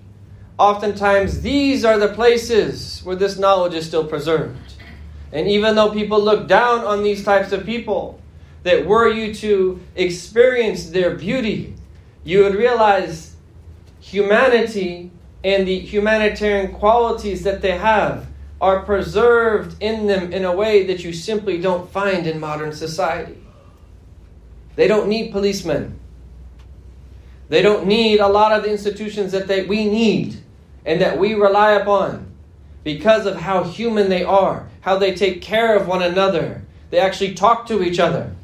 oftentimes 0.58 1.40
these 1.40 1.84
are 1.84 1.98
the 1.98 2.08
places 2.14 3.00
where 3.04 3.16
this 3.16 3.38
knowledge 3.38 3.74
is 3.74 3.86
still 3.86 4.06
preserved. 4.06 4.74
And 5.32 5.48
even 5.48 5.74
though 5.74 5.90
people 5.90 6.22
look 6.22 6.46
down 6.46 6.80
on 6.80 7.02
these 7.02 7.24
types 7.24 7.52
of 7.52 7.64
people, 7.64 8.20
that 8.62 8.86
were 8.86 9.08
you 9.08 9.34
to 9.34 9.80
experience 9.94 10.90
their 10.90 11.14
beauty, 11.14 11.74
you 12.24 12.42
would 12.42 12.54
realize 12.54 13.36
humanity 14.00 15.10
and 15.44 15.66
the 15.66 15.78
humanitarian 15.78 16.72
qualities 16.74 17.44
that 17.44 17.62
they 17.62 17.78
have 17.78 18.26
are 18.60 18.82
preserved 18.82 19.80
in 19.80 20.06
them 20.06 20.32
in 20.32 20.44
a 20.44 20.54
way 20.54 20.86
that 20.86 21.04
you 21.04 21.12
simply 21.12 21.60
don't 21.60 21.90
find 21.90 22.26
in 22.26 22.40
modern 22.40 22.72
society. 22.72 23.38
They 24.78 24.86
don't 24.86 25.08
need 25.08 25.32
policemen. 25.32 25.98
They 27.48 27.62
don't 27.62 27.88
need 27.88 28.20
a 28.20 28.28
lot 28.28 28.52
of 28.52 28.62
the 28.62 28.70
institutions 28.70 29.32
that 29.32 29.48
they, 29.48 29.64
we 29.64 29.86
need 29.86 30.36
and 30.86 31.00
that 31.00 31.18
we 31.18 31.34
rely 31.34 31.72
upon 31.72 32.32
because 32.84 33.26
of 33.26 33.38
how 33.38 33.64
human 33.64 34.08
they 34.08 34.22
are, 34.22 34.68
how 34.82 34.96
they 34.96 35.16
take 35.16 35.42
care 35.42 35.74
of 35.74 35.88
one 35.88 36.00
another. 36.00 36.62
They 36.90 37.00
actually 37.00 37.34
talk 37.34 37.66
to 37.66 37.82
each 37.82 37.98
other 37.98 38.36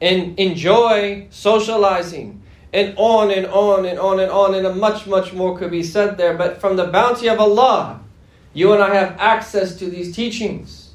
and 0.00 0.38
enjoy 0.38 1.26
socializing 1.30 2.40
and 2.72 2.94
on 2.96 3.32
and 3.32 3.46
on 3.46 3.84
and 3.84 3.98
on 3.98 4.20
and 4.20 4.30
on, 4.30 4.54
and 4.54 4.78
much, 4.78 5.08
much 5.08 5.32
more 5.32 5.58
could 5.58 5.72
be 5.72 5.82
said 5.82 6.16
there. 6.16 6.34
But 6.34 6.60
from 6.60 6.76
the 6.76 6.86
bounty 6.86 7.26
of 7.26 7.40
Allah, 7.40 8.00
you 8.54 8.74
and 8.74 8.80
I 8.80 8.94
have 8.94 9.16
access 9.18 9.74
to 9.80 9.90
these 9.90 10.14
teachings. 10.14 10.92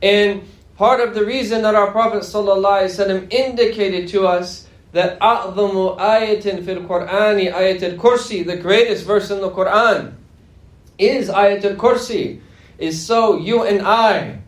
And 0.00 0.44
part 0.77 0.99
of 0.99 1.13
the 1.13 1.25
reason 1.25 1.61
that 1.63 1.75
our 1.75 1.91
Prophet 1.91 2.23
ﷺ 2.23 3.33
indicated 3.33 4.07
to 4.09 4.27
us 4.27 4.67
that 4.91 5.19
أعظم 5.19 5.99
آية 5.99 6.41
في 6.41 6.87
القرآن 6.87 7.53
آية 7.53 7.97
الكرسي, 7.97 8.45
the 8.45 8.57
greatest 8.57 9.05
verse 9.05 9.29
in 9.29 9.41
the 9.41 9.49
Quran, 9.49 10.13
is 10.97 11.29
Ayat 11.29 11.63
al-Kursi, 11.63 12.41
is 12.77 13.03
so 13.05 13.37
you 13.37 13.63
and 13.63 13.81
I 13.81 14.39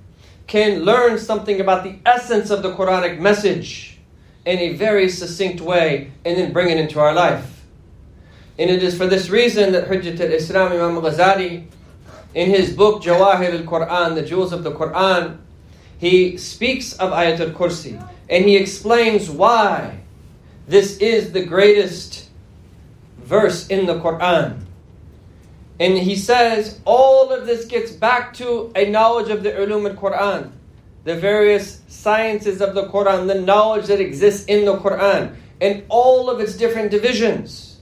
can 0.48 0.84
learn 0.84 1.18
something 1.18 1.62
about 1.62 1.84
the 1.84 1.96
essence 2.06 2.50
of 2.50 2.62
the 2.62 2.74
Quranic 2.76 3.20
message 3.20 4.00
in 4.46 4.58
a 4.58 4.74
very 4.74 5.08
succinct 5.08 5.62
way 5.62 6.12
and 6.26 6.38
then 6.38 6.52
bring 6.52 6.70
it 6.70 6.78
into 6.78 7.00
our 7.00 7.14
life. 7.14 7.64
And 8.60 8.70
it 8.70 8.84
is 8.84 8.98
for 8.98 9.08
this 9.08 9.30
reason 9.30 9.72
that 9.72 9.88
Hujjat 9.88 10.20
al-Islam 10.20 10.74
Imam 10.74 11.02
Ghazali, 11.02 11.68
in 12.34 12.50
his 12.50 12.76
book 12.76 13.02
Jawahir 13.02 13.60
al-Quran, 13.60 14.16
the 14.16 14.24
Jewels 14.24 14.52
of 14.52 14.64
the 14.64 14.72
Quran, 14.72 15.38
he 15.99 16.37
speaks 16.37 16.93
of 16.95 17.13
Ayat 17.13 17.41
al-Kursi 17.41 17.97
and 18.29 18.45
he 18.45 18.57
explains 18.57 19.31
why 19.31 20.01
this 20.67 20.99
is 20.99 21.33
the 21.33 21.45
greatest 21.45 22.29
verse 23.19 23.67
in 23.69 23.87
the 23.87 24.01
Quran. 24.01 24.65
And 25.79 25.99
he 25.99 26.17
says 26.17 26.81
all 26.85 27.33
of 27.33 27.47
this 27.47 27.67
gets 27.67 27.93
back 27.93 28.35
to 28.35 28.73
a 28.75 28.91
knowledge 28.91 29.31
of 29.31 29.43
the 29.43 29.51
ulum 29.51 29.89
al-Quran 29.89 30.53
the 31.07 31.15
various 31.15 31.83
sciences 31.87 32.61
of 32.61 32.75
the 32.75 32.89
Quran, 32.89 33.29
the 33.29 33.41
knowledge 33.41 33.87
that 33.87 34.01
exists 34.01 34.45
in 34.47 34.65
the 34.65 34.77
Quran, 34.79 35.37
and 35.61 35.85
all 35.89 36.29
of 36.29 36.41
its 36.41 36.57
different 36.57 36.91
divisions. 36.91 37.79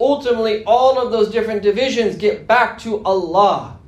Ultimately, 0.00 0.64
all 0.64 1.00
of 1.00 1.12
those 1.12 1.30
different 1.30 1.62
divisions 1.62 2.16
get 2.16 2.48
back 2.48 2.76
to 2.80 3.02
Allah 3.04 3.78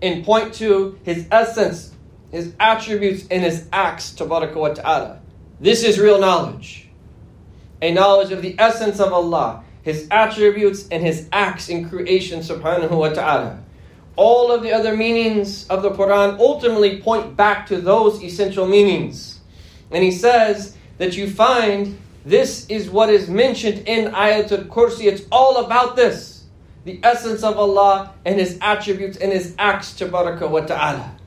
and 0.00 0.24
point 0.24 0.54
to 0.54 0.96
His 1.02 1.26
essence, 1.32 1.87
His 2.30 2.54
attributes, 2.60 3.26
and 3.30 3.42
His 3.42 3.66
acts, 3.72 4.18
wa 4.20 4.40
ta'ala. 4.46 5.20
This 5.60 5.82
is 5.82 5.98
real 5.98 6.20
knowledge. 6.20 6.88
A 7.80 7.92
knowledge 7.92 8.32
of 8.32 8.42
the 8.42 8.54
essence 8.58 9.00
of 9.00 9.12
Allah, 9.12 9.64
His 9.82 10.06
attributes, 10.10 10.88
and 10.88 11.02
His 11.02 11.28
acts 11.32 11.68
in 11.68 11.88
creation, 11.88 12.40
subhanahu 12.40 12.90
wa 12.90 13.08
ta'ala 13.10 13.60
all 14.18 14.50
of 14.50 14.64
the 14.64 14.72
other 14.72 14.96
meanings 14.96 15.66
of 15.68 15.80
the 15.82 15.90
Quran 15.90 16.38
ultimately 16.40 17.00
point 17.00 17.36
back 17.36 17.68
to 17.68 17.80
those 17.80 18.20
essential 18.22 18.66
meanings. 18.66 19.40
And 19.92 20.02
he 20.02 20.10
says 20.10 20.76
that 20.98 21.16
you 21.16 21.30
find 21.30 21.96
this 22.24 22.66
is 22.66 22.90
what 22.90 23.10
is 23.10 23.30
mentioned 23.30 23.86
in 23.86 24.12
Ayatul 24.12 24.66
Kursi. 24.66 25.04
It's 25.04 25.22
all 25.30 25.64
about 25.64 25.96
this 25.96 26.34
the 26.84 27.00
essence 27.02 27.42
of 27.42 27.58
Allah 27.58 28.14
and 28.24 28.40
His 28.40 28.58
attributes 28.62 29.18
and 29.18 29.30
His 29.30 29.54
acts, 29.58 29.92
tabaraka 29.92 30.48
wa 30.48 30.60
ta'ala. 30.60 31.17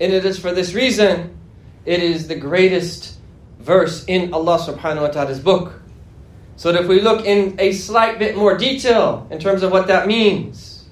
And 0.00 0.12
it 0.12 0.24
is 0.24 0.38
for 0.38 0.52
this 0.52 0.72
reason, 0.72 1.36
it 1.84 2.02
is 2.02 2.26
the 2.26 2.34
greatest 2.34 3.18
verse 3.58 4.04
in 4.06 4.32
Allah 4.32 4.58
subhanahu 4.58 5.02
wa 5.02 5.08
ta'ala's 5.08 5.40
book. 5.40 5.74
So 6.56 6.72
that 6.72 6.82
if 6.82 6.88
we 6.88 7.00
look 7.00 7.24
in 7.24 7.56
a 7.58 7.72
slight 7.72 8.18
bit 8.18 8.36
more 8.36 8.56
detail 8.56 9.26
in 9.30 9.38
terms 9.38 9.62
of 9.62 9.70
what 9.70 9.86
that 9.88 10.06
means, 10.06 10.84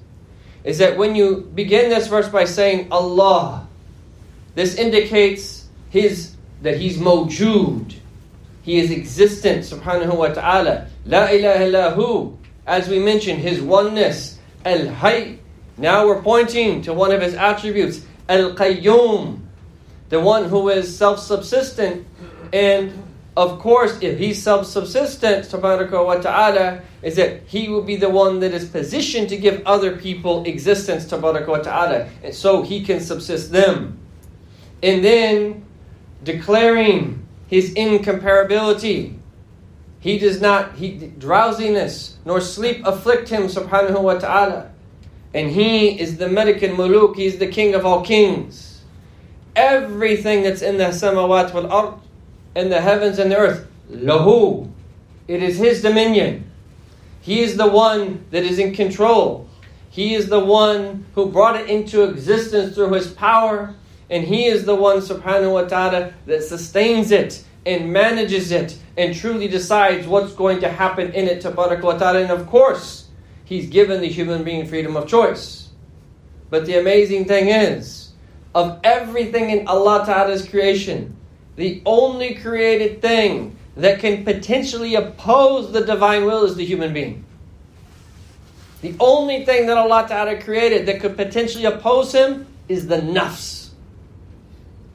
is 0.63 0.77
that 0.77 0.97
when 0.97 1.15
you 1.15 1.49
begin 1.55 1.89
this 1.89 2.07
verse 2.07 2.29
by 2.29 2.45
saying 2.45 2.87
Allah, 2.91 3.67
this 4.55 4.75
indicates 4.75 5.67
his 5.89 6.35
that 6.61 6.77
he's 6.77 6.97
mawjood. 6.97 7.95
He 8.61 8.77
is 8.77 8.91
existent, 8.91 9.63
subhanahu 9.63 10.17
wa 10.17 10.27
ta'ala. 10.27 10.87
La 11.05 11.27
ilaha 11.27 11.63
illahu. 11.63 12.37
As 12.67 12.87
we 12.87 12.99
mentioned, 12.99 13.39
his 13.39 13.61
oneness. 13.61 14.37
Al 14.65 14.87
Hayy. 14.87 15.39
Now 15.77 16.05
we're 16.05 16.21
pointing 16.21 16.81
to 16.83 16.93
one 16.93 17.11
of 17.11 17.21
his 17.21 17.33
attributes. 17.33 18.05
Al 18.29 18.53
Qayyum. 18.53 19.41
The 20.07 20.19
one 20.21 20.47
who 20.47 20.69
is 20.69 20.95
self 20.95 21.19
subsistent 21.19 22.07
and 22.53 23.03
of 23.37 23.59
course, 23.59 23.97
if 24.01 24.19
he's 24.19 24.43
self-subsistent, 24.43 25.45
subhanahu 25.45 26.05
wa 26.05 26.15
ta'ala, 26.15 26.81
is 27.01 27.15
that 27.15 27.43
he 27.47 27.69
will 27.69 27.83
be 27.83 27.95
the 27.95 28.09
one 28.09 28.41
that 28.41 28.51
is 28.51 28.67
positioned 28.67 29.29
to 29.29 29.37
give 29.37 29.61
other 29.65 29.95
people 29.95 30.43
existence, 30.43 31.09
wa 31.09 31.31
ta'ala, 31.31 32.09
and 32.21 32.35
so 32.35 32.63
he 32.63 32.83
can 32.83 32.99
subsist 32.99 33.53
them. 33.53 33.97
And 34.83 35.05
then 35.05 35.65
declaring 36.23 37.25
his 37.47 37.73
incomparability. 37.75 39.15
He 40.01 40.19
does 40.19 40.41
not, 40.41 40.75
he 40.75 41.07
drowsiness 41.17 42.17
nor 42.25 42.41
sleep 42.41 42.85
afflict 42.85 43.29
him, 43.29 43.43
subhanahu 43.43 44.01
wa 44.01 44.15
ta'ala. 44.15 44.71
And 45.33 45.51
he 45.51 45.99
is 45.99 46.17
the 46.17 46.27
Malik 46.27 46.63
al 46.63 46.75
Muluk, 46.75 47.15
he 47.15 47.25
is 47.25 47.37
the 47.37 47.47
king 47.47 47.75
of 47.75 47.85
all 47.85 48.03
kings. 48.03 48.81
Everything 49.55 50.43
that's 50.43 50.61
in 50.61 50.77
the 50.77 50.85
samawat 50.85 51.53
wal 51.53 51.71
ard 51.71 51.93
in 52.55 52.69
the 52.69 52.81
heavens 52.81 53.19
and 53.19 53.31
the 53.31 53.37
earth. 53.37 53.67
Lahu. 53.91 54.69
It 55.27 55.43
is 55.43 55.57
His 55.57 55.81
dominion. 55.81 56.49
He 57.21 57.41
is 57.41 57.57
the 57.57 57.67
one 57.67 58.25
that 58.31 58.43
is 58.43 58.59
in 58.59 58.73
control. 58.73 59.47
He 59.89 60.15
is 60.15 60.27
the 60.27 60.39
one 60.39 61.05
who 61.13 61.31
brought 61.31 61.59
it 61.59 61.69
into 61.69 62.03
existence 62.03 62.75
through 62.75 62.93
His 62.93 63.07
power. 63.13 63.75
And 64.09 64.23
He 64.23 64.45
is 64.45 64.65
the 64.65 64.75
one, 64.75 64.97
subhanahu 64.97 65.53
wa 65.53 65.63
ta'ala, 65.63 66.13
that 66.25 66.43
sustains 66.43 67.11
it 67.11 67.43
and 67.65 67.93
manages 67.93 68.51
it 68.51 68.77
and 68.97 69.15
truly 69.15 69.47
decides 69.47 70.07
what's 70.07 70.33
going 70.33 70.59
to 70.61 70.69
happen 70.69 71.11
in 71.11 71.27
it, 71.27 71.43
tabarak 71.43 71.81
wa 71.81 71.97
ta'ala. 71.97 72.21
And 72.21 72.31
of 72.31 72.47
course, 72.47 73.08
He's 73.49 73.67
given 73.67 73.99
the 73.99 74.07
human 74.07 74.43
being 74.43 74.67
freedom 74.67 74.95
of 74.95 75.07
choice. 75.07 75.69
But 76.51 76.67
the 76.67 76.79
amazing 76.79 77.25
thing 77.25 77.47
is, 77.47 78.11
of 78.53 78.79
everything 78.83 79.49
in 79.49 79.67
Allah 79.67 80.03
Ta'ala's 80.05 80.47
creation, 80.47 81.15
the 81.55 81.81
only 81.83 82.35
created 82.35 83.01
thing 83.01 83.57
that 83.75 84.01
can 84.01 84.23
potentially 84.23 84.93
oppose 84.93 85.71
the 85.71 85.83
divine 85.83 86.25
will 86.25 86.45
is 86.45 86.57
the 86.57 86.63
human 86.63 86.93
being. 86.93 87.25
The 88.81 88.93
only 88.99 89.43
thing 89.45 89.65
that 89.65 89.79
Allah 89.79 90.05
Ta'ala 90.07 90.39
created 90.39 90.85
that 90.85 91.01
could 91.01 91.17
potentially 91.17 91.65
oppose 91.65 92.13
him 92.13 92.45
is 92.67 92.85
the 92.85 92.97
nafs. 92.97 93.69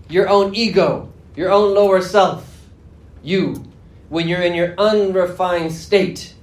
Your 0.08 0.28
own 0.28 0.54
ego, 0.54 1.12
your 1.34 1.50
own 1.50 1.74
lower 1.74 2.00
self. 2.00 2.68
You, 3.20 3.64
when 4.10 4.28
you're 4.28 4.42
in 4.42 4.54
your 4.54 4.74
unrefined 4.78 5.72
state. 5.72 6.34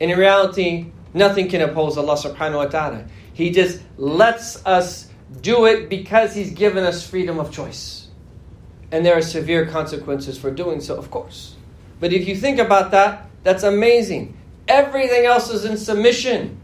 And 0.00 0.12
In 0.12 0.16
reality, 0.16 0.92
nothing 1.14 1.48
can 1.48 1.60
oppose 1.62 1.96
Allah 1.96 2.16
subhanahu 2.16 2.56
wa 2.56 2.66
ta'ala. 2.66 3.04
He 3.32 3.50
just 3.50 3.80
lets 3.96 4.64
us 4.66 5.08
do 5.40 5.66
it 5.66 5.88
because 5.88 6.34
He's 6.34 6.50
given 6.50 6.84
us 6.84 7.06
freedom 7.06 7.38
of 7.38 7.52
choice. 7.52 8.08
And 8.90 9.04
there 9.04 9.16
are 9.16 9.22
severe 9.22 9.66
consequences 9.66 10.38
for 10.38 10.50
doing 10.50 10.80
so, 10.80 10.96
of 10.96 11.10
course. 11.10 11.54
But 12.00 12.12
if 12.12 12.26
you 12.26 12.36
think 12.36 12.58
about 12.58 12.90
that, 12.92 13.28
that's 13.44 13.62
amazing. 13.62 14.36
Everything 14.66 15.24
else 15.24 15.50
is 15.50 15.64
in 15.64 15.76
submission 15.76 16.60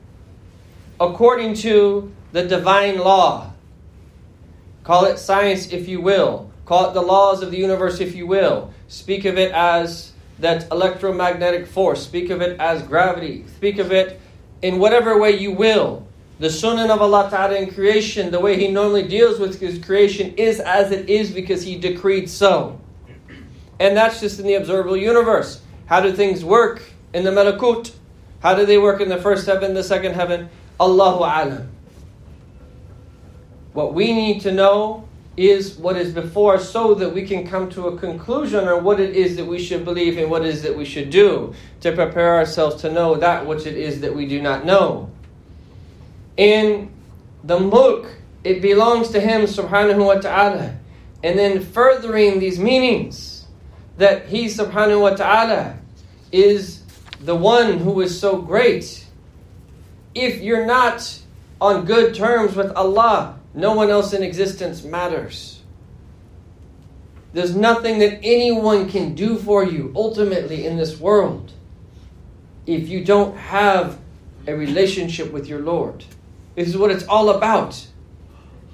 according 1.01 1.55
to 1.55 2.13
the 2.33 2.45
divine 2.45 2.99
law. 2.99 3.53
Call 4.83 5.07
it 5.07 5.19
science 5.19 5.73
if 5.73 5.89
you 5.89 6.01
will. 6.01 6.51
Call 6.67 6.91
it 6.91 6.95
the 6.95 7.03
laws 7.03 7.43
of 7.43 7.51
the 7.51 7.59
universe 7.59 8.01
if 8.01 8.15
you 8.15 8.27
will. 8.27 8.73
Speak 8.89 9.25
of 9.25 9.39
it 9.39 9.53
as 9.53 10.13
that 10.39 10.71
electromagnetic 10.71 11.67
force. 11.67 12.03
Speak 12.05 12.31
of 12.31 12.41
it 12.41 12.59
as 12.59 12.83
gravity. 12.83 13.45
Speak 13.57 13.79
of 13.79 13.93
it 13.93 14.21
in 14.63 14.79
whatever 14.79 15.19
way 15.19 15.33
you 15.33 15.53
will. 15.53 16.07
The 16.41 16.51
sunnah 16.51 16.93
of 16.93 17.01
Allah 17.01 17.29
Ta'ala 17.31 17.57
in 17.57 17.71
creation, 17.73 18.31
the 18.31 18.41
way 18.41 18.59
He 18.59 18.69
normally 18.69 19.07
deals 19.07 19.39
with 19.39 19.61
His 19.61 19.79
creation, 19.85 20.35
is 20.37 20.59
as 20.61 20.91
it 20.91 21.09
is 21.09 21.31
because 21.31 21.63
He 21.63 21.79
decreed 21.79 22.29
so. 22.29 22.81
And 23.81 23.97
that's 23.97 24.21
just 24.21 24.39
in 24.41 24.47
the 24.47 24.55
observable 24.55 24.97
universe. 24.97 25.63
How 25.87 26.01
do 26.01 26.13
things 26.13 26.45
work 26.45 26.83
in 27.13 27.25
the 27.25 27.31
Malakut? 27.31 27.93
How 28.41 28.55
do 28.55 28.67
they 28.67 28.79
work 28.79 29.01
in 29.01 29.09
the 29.09 29.19
first 29.19 29.47
heaven, 29.47 29.75
the 29.75 29.85
second 29.85 30.15
heaven? 30.15 30.49
Allahu 30.81 31.19
Alam. 31.21 31.71
What 33.73 33.95
we 33.95 34.13
need 34.13 34.41
to 34.43 34.53
know 34.53 35.09
is 35.37 35.77
what 35.77 35.97
is 35.97 36.13
before 36.13 36.55
us 36.55 36.71
so 36.71 36.95
that 36.95 37.13
we 37.13 37.27
can 37.27 37.47
come 37.47 37.69
to 37.69 37.89
a 37.89 37.99
conclusion 37.99 38.69
on 38.69 38.85
what 38.85 39.01
it 39.01 39.17
is 39.17 39.37
that 39.37 39.45
we 39.45 39.59
should 39.59 39.85
believe 39.85 40.17
and 40.17 40.31
what 40.31 40.43
it 40.43 40.49
is 40.49 40.63
that 40.63 40.77
we 40.77 40.85
should 40.85 41.11
do 41.11 41.53
to 41.81 41.91
prepare 41.93 42.37
ourselves 42.37 42.81
to 42.83 42.93
know 42.93 43.17
that 43.17 43.47
which 43.47 43.67
it 43.67 43.77
is 43.77 44.01
that 44.01 44.15
we 44.15 44.27
do 44.27 44.41
not 44.41 44.65
know 44.65 45.11
in 46.37 46.91
the 47.43 47.59
mulk, 47.59 48.17
it 48.43 48.61
belongs 48.61 49.11
to 49.11 49.21
Him 49.21 49.43
subhanahu 49.43 50.05
wa 50.05 50.15
ta'ala. 50.15 50.77
And 51.23 51.39
then 51.39 51.63
furthering 51.63 52.39
these 52.39 52.59
meanings 52.59 53.47
that 53.97 54.27
He 54.27 54.47
subhanahu 54.47 55.01
wa 55.01 55.11
ta'ala 55.11 55.79
is 56.33 56.83
the 57.21 57.35
one 57.37 57.79
who 57.79 58.01
is 58.01 58.19
so 58.19 58.39
great. 58.39 59.07
If 60.15 60.43
you're 60.43 60.67
not 60.67 61.21
on 61.61 61.85
good 61.85 62.15
terms 62.15 62.57
with 62.57 62.73
Allah, 62.73 63.39
no 63.55 63.73
one 63.73 63.91
else 63.91 64.13
in 64.13 64.23
existence 64.23 64.83
matters. 64.83 65.63
There's 67.33 67.55
nothing 67.55 67.99
that 67.99 68.21
anyone 68.23 68.89
can 68.89 69.15
do 69.15 69.39
for 69.39 69.65
you 69.65 69.93
ultimately 69.97 70.67
in 70.67 70.77
this 70.77 70.99
world 70.99 71.53
if 72.67 72.89
you 72.89 73.05
don't 73.05 73.37
have 73.37 73.99
a 74.47 74.55
relationship 74.55 75.33
with 75.33 75.47
your 75.47 75.61
Lord. 75.61 76.05
This 76.55 76.69
is 76.69 76.77
what 76.77 76.91
it's 76.91 77.05
all 77.05 77.31
about. 77.31 77.87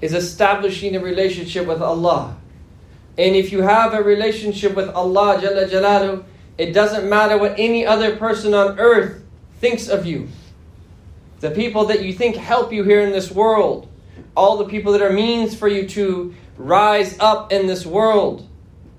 Is 0.01 0.13
establishing 0.13 0.95
a 0.95 0.99
relationship 0.99 1.67
with 1.67 1.81
Allah. 1.81 2.37
And 3.17 3.35
if 3.35 3.51
you 3.51 3.61
have 3.61 3.93
a 3.93 4.01
relationship 4.01 4.75
with 4.75 4.89
Allah 4.89 5.39
Jalla 5.39 5.69
Jalalu, 5.69 6.23
it 6.57 6.73
doesn't 6.73 7.07
matter 7.07 7.37
what 7.37 7.59
any 7.59 7.85
other 7.85 8.15
person 8.15 8.53
on 8.53 8.79
earth 8.79 9.23
thinks 9.59 9.87
of 9.87 10.05
you. 10.05 10.27
The 11.39 11.51
people 11.51 11.85
that 11.85 12.03
you 12.03 12.13
think 12.13 12.35
help 12.35 12.71
you 12.71 12.83
here 12.83 13.01
in 13.01 13.11
this 13.11 13.31
world, 13.31 13.87
all 14.35 14.57
the 14.57 14.65
people 14.65 14.93
that 14.93 15.01
are 15.01 15.13
means 15.13 15.55
for 15.55 15.67
you 15.67 15.87
to 15.89 16.33
rise 16.57 17.17
up 17.19 17.51
in 17.51 17.67
this 17.67 17.85
world, 17.85 18.47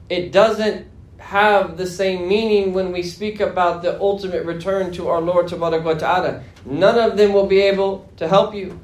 it 0.08 0.32
doesn't 0.32 0.86
have 1.18 1.76
the 1.76 1.86
same 1.86 2.28
meaning 2.28 2.74
when 2.74 2.92
we 2.92 3.02
speak 3.02 3.40
about 3.40 3.82
the 3.82 3.98
ultimate 4.00 4.44
return 4.44 4.92
to 4.92 5.08
our 5.08 5.20
Lord 5.20 5.48
Ta'ala. 5.48 6.42
None 6.66 6.98
of 6.98 7.16
them 7.16 7.32
will 7.32 7.46
be 7.46 7.60
able 7.60 8.08
to 8.16 8.28
help 8.28 8.54
you. 8.54 8.78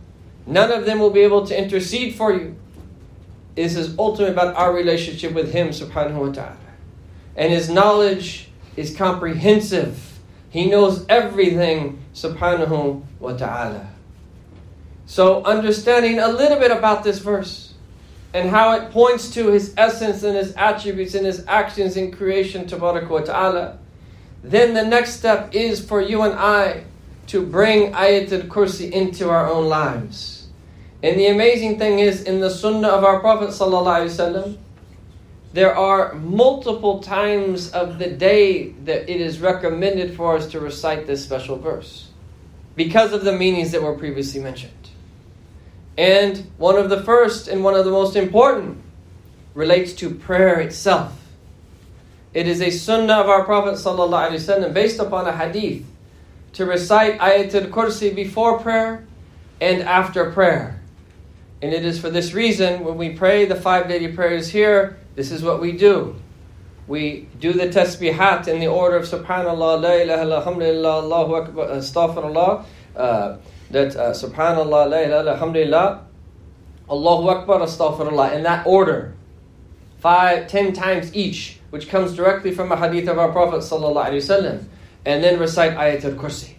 None 0.46 0.72
of 0.72 0.86
them 0.86 0.98
will 0.98 1.10
be 1.10 1.20
able 1.20 1.46
to 1.46 1.58
intercede 1.58 2.14
for 2.14 2.32
you. 2.32 2.56
This 3.54 3.76
is 3.76 3.98
ultimately 3.98 4.32
about 4.32 4.56
our 4.56 4.72
relationship 4.72 5.32
with 5.32 5.52
Him, 5.52 5.68
subhanahu 5.70 6.26
wa 6.26 6.32
ta'ala. 6.32 6.56
And 7.36 7.52
His 7.52 7.68
knowledge 7.68 8.48
is 8.76 8.96
comprehensive. 8.96 10.18
He 10.48 10.70
knows 10.70 11.04
everything, 11.08 12.02
subhanahu 12.14 13.02
wa 13.18 13.32
ta'ala. 13.32 13.88
So, 15.08 15.42
understanding 15.42 16.18
a 16.18 16.28
little 16.28 16.58
bit 16.58 16.70
about 16.70 17.02
this 17.02 17.18
verse 17.18 17.72
and 18.34 18.50
how 18.50 18.72
it 18.72 18.90
points 18.90 19.30
to 19.30 19.48
His 19.48 19.72
essence 19.78 20.22
and 20.22 20.36
His 20.36 20.52
attributes 20.54 21.14
and 21.14 21.24
His 21.24 21.42
actions 21.48 21.96
in 21.96 22.12
creation, 22.12 22.66
tabarak 22.66 23.08
wa 23.08 23.20
ta'ala, 23.20 23.78
then 24.44 24.74
the 24.74 24.84
next 24.84 25.14
step 25.14 25.54
is 25.54 25.82
for 25.82 26.02
you 26.02 26.22
and 26.22 26.34
I 26.34 26.84
to 27.28 27.44
bring 27.44 27.92
Ayatul 27.92 28.48
Kursi 28.48 28.90
into 28.92 29.30
our 29.30 29.50
own 29.50 29.70
lives. 29.70 30.48
And 31.02 31.18
the 31.18 31.28
amazing 31.28 31.78
thing 31.78 32.00
is, 32.00 32.24
in 32.24 32.40
the 32.40 32.50
Sunnah 32.50 32.88
of 32.88 33.02
our 33.02 33.20
Prophet 33.20 33.54
there 35.54 35.74
are 35.74 36.12
multiple 36.16 37.00
times 37.00 37.70
of 37.70 37.98
the 37.98 38.10
day 38.10 38.72
that 38.84 39.10
it 39.10 39.22
is 39.22 39.40
recommended 39.40 40.14
for 40.14 40.36
us 40.36 40.48
to 40.48 40.60
recite 40.60 41.06
this 41.06 41.24
special 41.24 41.56
verse 41.56 42.08
because 42.76 43.14
of 43.14 43.24
the 43.24 43.32
meanings 43.32 43.72
that 43.72 43.82
were 43.82 43.96
previously 43.96 44.42
mentioned. 44.42 44.77
And 45.98 46.48
one 46.58 46.76
of 46.76 46.90
the 46.90 47.02
first 47.02 47.48
and 47.48 47.64
one 47.64 47.74
of 47.74 47.84
the 47.84 47.90
most 47.90 48.14
important 48.14 48.80
relates 49.52 49.92
to 49.94 50.14
prayer 50.14 50.60
itself. 50.60 51.12
It 52.32 52.46
is 52.46 52.62
a 52.62 52.70
sunnah 52.70 53.14
of 53.14 53.28
our 53.28 53.44
Prophet 53.44 53.74
ﷺ 53.74 54.72
based 54.72 55.00
upon 55.00 55.26
a 55.26 55.36
hadith 55.36 55.84
to 56.52 56.64
recite 56.64 57.18
Ayatul 57.18 57.70
Kursi 57.70 58.14
before 58.14 58.60
prayer 58.60 59.04
and 59.60 59.82
after 59.82 60.30
prayer. 60.30 60.80
And 61.60 61.72
it 61.72 61.84
is 61.84 62.00
for 62.00 62.10
this 62.10 62.32
reason 62.32 62.84
when 62.84 62.96
we 62.96 63.10
pray 63.10 63.44
the 63.46 63.56
five 63.56 63.88
daily 63.88 64.12
prayers 64.12 64.48
here, 64.48 64.98
this 65.16 65.32
is 65.32 65.42
what 65.42 65.60
we 65.60 65.72
do. 65.72 66.14
We 66.86 67.28
do 67.40 67.52
the 67.52 67.66
tasbihat 67.66 68.46
in 68.46 68.60
the 68.60 68.68
order 68.68 68.96
of 68.96 69.04
subhanallah, 69.04 69.82
la 69.82 69.92
ilaha 69.94 70.22
illa 70.22 70.36
alhamdulillah, 70.36 71.02
Allahu 71.02 71.34
akbar, 71.34 71.66
astaghfirullah, 71.66 72.64
uh, 72.94 73.36
that 73.70 73.96
uh, 73.96 74.10
subhanallah, 74.12 74.90
la 74.90 74.98
ilaha 74.98 75.30
alhamdulillah, 75.30 76.04
Allahu 76.90 77.28
akbar, 77.28 77.60
astaghfirullah, 77.60 78.34
in 78.34 78.42
that 78.44 78.66
order. 78.66 79.14
Five, 79.98 80.46
ten 80.46 80.72
times 80.72 81.14
each, 81.14 81.58
which 81.70 81.88
comes 81.88 82.14
directly 82.14 82.52
from 82.52 82.72
a 82.72 82.76
hadith 82.76 83.08
of 83.08 83.18
our 83.18 83.32
Prophet 83.32 83.60
sallallahu 83.60 84.06
alaihi 84.06 84.22
wasallam 84.22 84.64
and 85.04 85.22
then 85.22 85.38
recite 85.38 85.72
Ayatul 85.72 86.16
Kursi. 86.16 86.54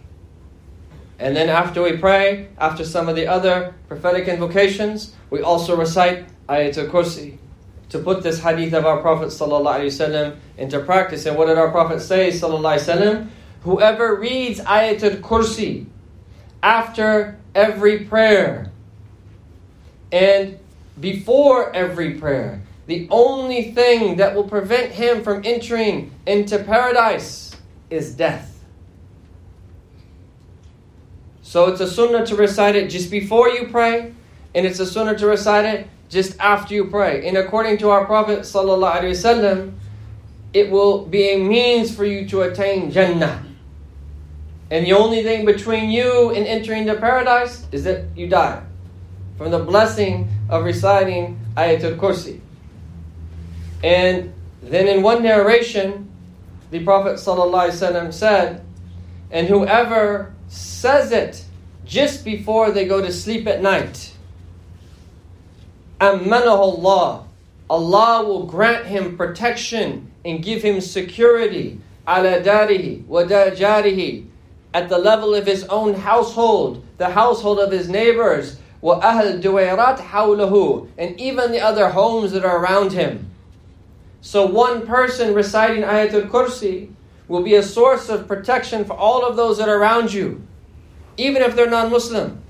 And 1.18 1.36
then 1.36 1.48
after 1.48 1.82
we 1.82 1.96
pray, 1.96 2.48
after 2.58 2.84
some 2.84 3.08
of 3.08 3.16
the 3.16 3.26
other 3.26 3.74
prophetic 3.88 4.28
invocations, 4.28 5.14
we 5.30 5.40
also 5.40 5.76
recite 5.76 6.26
Ayatul 6.48 6.90
Kursi. 6.90 7.38
to 7.90 7.98
put 7.98 8.22
this 8.22 8.40
hadith 8.40 8.72
of 8.72 8.86
our 8.86 8.98
Prophet 8.98 9.28
ﷺ 9.28 10.36
into 10.56 10.80
practice. 10.80 11.26
And 11.26 11.36
what 11.36 11.46
did 11.46 11.58
our 11.58 11.70
Prophet 11.70 12.00
say? 12.00 12.30
ﷺ? 12.30 13.28
Whoever 13.62 14.14
reads 14.14 14.60
Ayatul 14.60 15.20
Kursi 15.20 15.86
after 16.62 17.38
every 17.54 18.04
prayer 18.04 18.70
and 20.12 20.58
before 21.00 21.74
every 21.74 22.14
prayer, 22.14 22.62
the 22.86 23.06
only 23.10 23.72
thing 23.72 24.16
that 24.16 24.34
will 24.34 24.48
prevent 24.48 24.92
him 24.92 25.22
from 25.22 25.42
entering 25.44 26.12
into 26.26 26.58
paradise 26.58 27.56
is 27.88 28.14
death. 28.14 28.64
So 31.42 31.68
it's 31.68 31.80
a 31.80 31.88
sunnah 31.88 32.26
to 32.26 32.36
recite 32.36 32.76
it 32.76 32.90
just 32.90 33.10
before 33.10 33.48
you 33.48 33.68
pray, 33.68 34.12
and 34.54 34.66
it's 34.66 34.78
a 34.78 34.86
sunnah 34.86 35.16
to 35.18 35.26
recite 35.26 35.64
it 35.64 35.88
just 36.08 36.38
after 36.38 36.74
you 36.74 36.84
pray. 36.86 37.26
And 37.26 37.36
according 37.36 37.78
to 37.78 37.90
our 37.90 38.04
Prophet 38.04 38.40
ﷺ, 38.40 39.72
it 40.52 40.70
will 40.70 41.06
be 41.06 41.30
a 41.30 41.38
means 41.38 41.94
for 41.94 42.04
you 42.04 42.28
to 42.28 42.42
attain 42.42 42.90
Jannah. 42.90 43.44
And 44.70 44.86
the 44.86 44.92
only 44.92 45.22
thing 45.22 45.44
between 45.44 45.90
you 45.90 46.30
and 46.30 46.46
entering 46.46 46.86
the 46.86 46.94
paradise 46.94 47.66
is 47.72 47.84
that 47.84 48.04
you 48.16 48.28
die 48.28 48.62
from 49.36 49.50
the 49.50 49.58
blessing 49.58 50.28
of 50.48 50.64
reciting 50.64 51.38
Ayatul 51.56 51.96
Kursi. 51.96 52.40
And 53.82 54.32
then 54.62 54.86
in 54.86 55.02
one 55.02 55.22
narration, 55.22 56.10
the 56.70 56.84
Prophet 56.84 57.14
ﷺ 57.16 58.12
said, 58.12 58.64
And 59.30 59.48
whoever 59.48 60.34
says 60.48 61.10
it 61.10 61.44
just 61.84 62.24
before 62.24 62.70
they 62.70 62.86
go 62.86 63.00
to 63.00 63.12
sleep 63.12 63.46
at 63.48 63.62
night. 63.62 64.12
Allah. 66.00 67.24
Allah 67.68 68.24
will 68.26 68.46
grant 68.46 68.86
him 68.86 69.16
protection 69.16 70.10
and 70.24 70.42
give 70.42 70.62
him 70.62 70.80
security 70.80 71.80
ala 72.06 72.40
darihi 72.42 73.06
wa 73.06 73.22
dajarihi 73.22 74.26
at 74.72 74.88
the 74.88 74.98
level 74.98 75.34
of 75.34 75.46
his 75.46 75.64
own 75.64 75.94
household, 75.94 76.84
the 76.98 77.10
household 77.10 77.58
of 77.58 77.72
his 77.72 77.88
neighbors, 77.88 78.58
wa 78.80 79.00
ahl 79.02 79.38
duwayrat 79.38 79.98
hawlahu, 79.98 80.88
and 80.96 81.18
even 81.20 81.52
the 81.52 81.60
other 81.60 81.90
homes 81.90 82.32
that 82.32 82.44
are 82.44 82.58
around 82.58 82.92
him. 82.92 83.30
So 84.20 84.46
one 84.46 84.86
person 84.86 85.34
reciting 85.34 85.82
Ayatul 85.82 86.28
Kursi 86.28 86.92
will 87.26 87.42
be 87.42 87.54
a 87.54 87.62
source 87.62 88.08
of 88.08 88.28
protection 88.28 88.84
for 88.84 88.94
all 88.94 89.24
of 89.24 89.36
those 89.36 89.58
that 89.58 89.68
are 89.68 89.78
around 89.78 90.12
you, 90.12 90.46
even 91.16 91.42
if 91.42 91.56
they're 91.56 91.70
non 91.70 91.90
Muslim. 91.90 92.42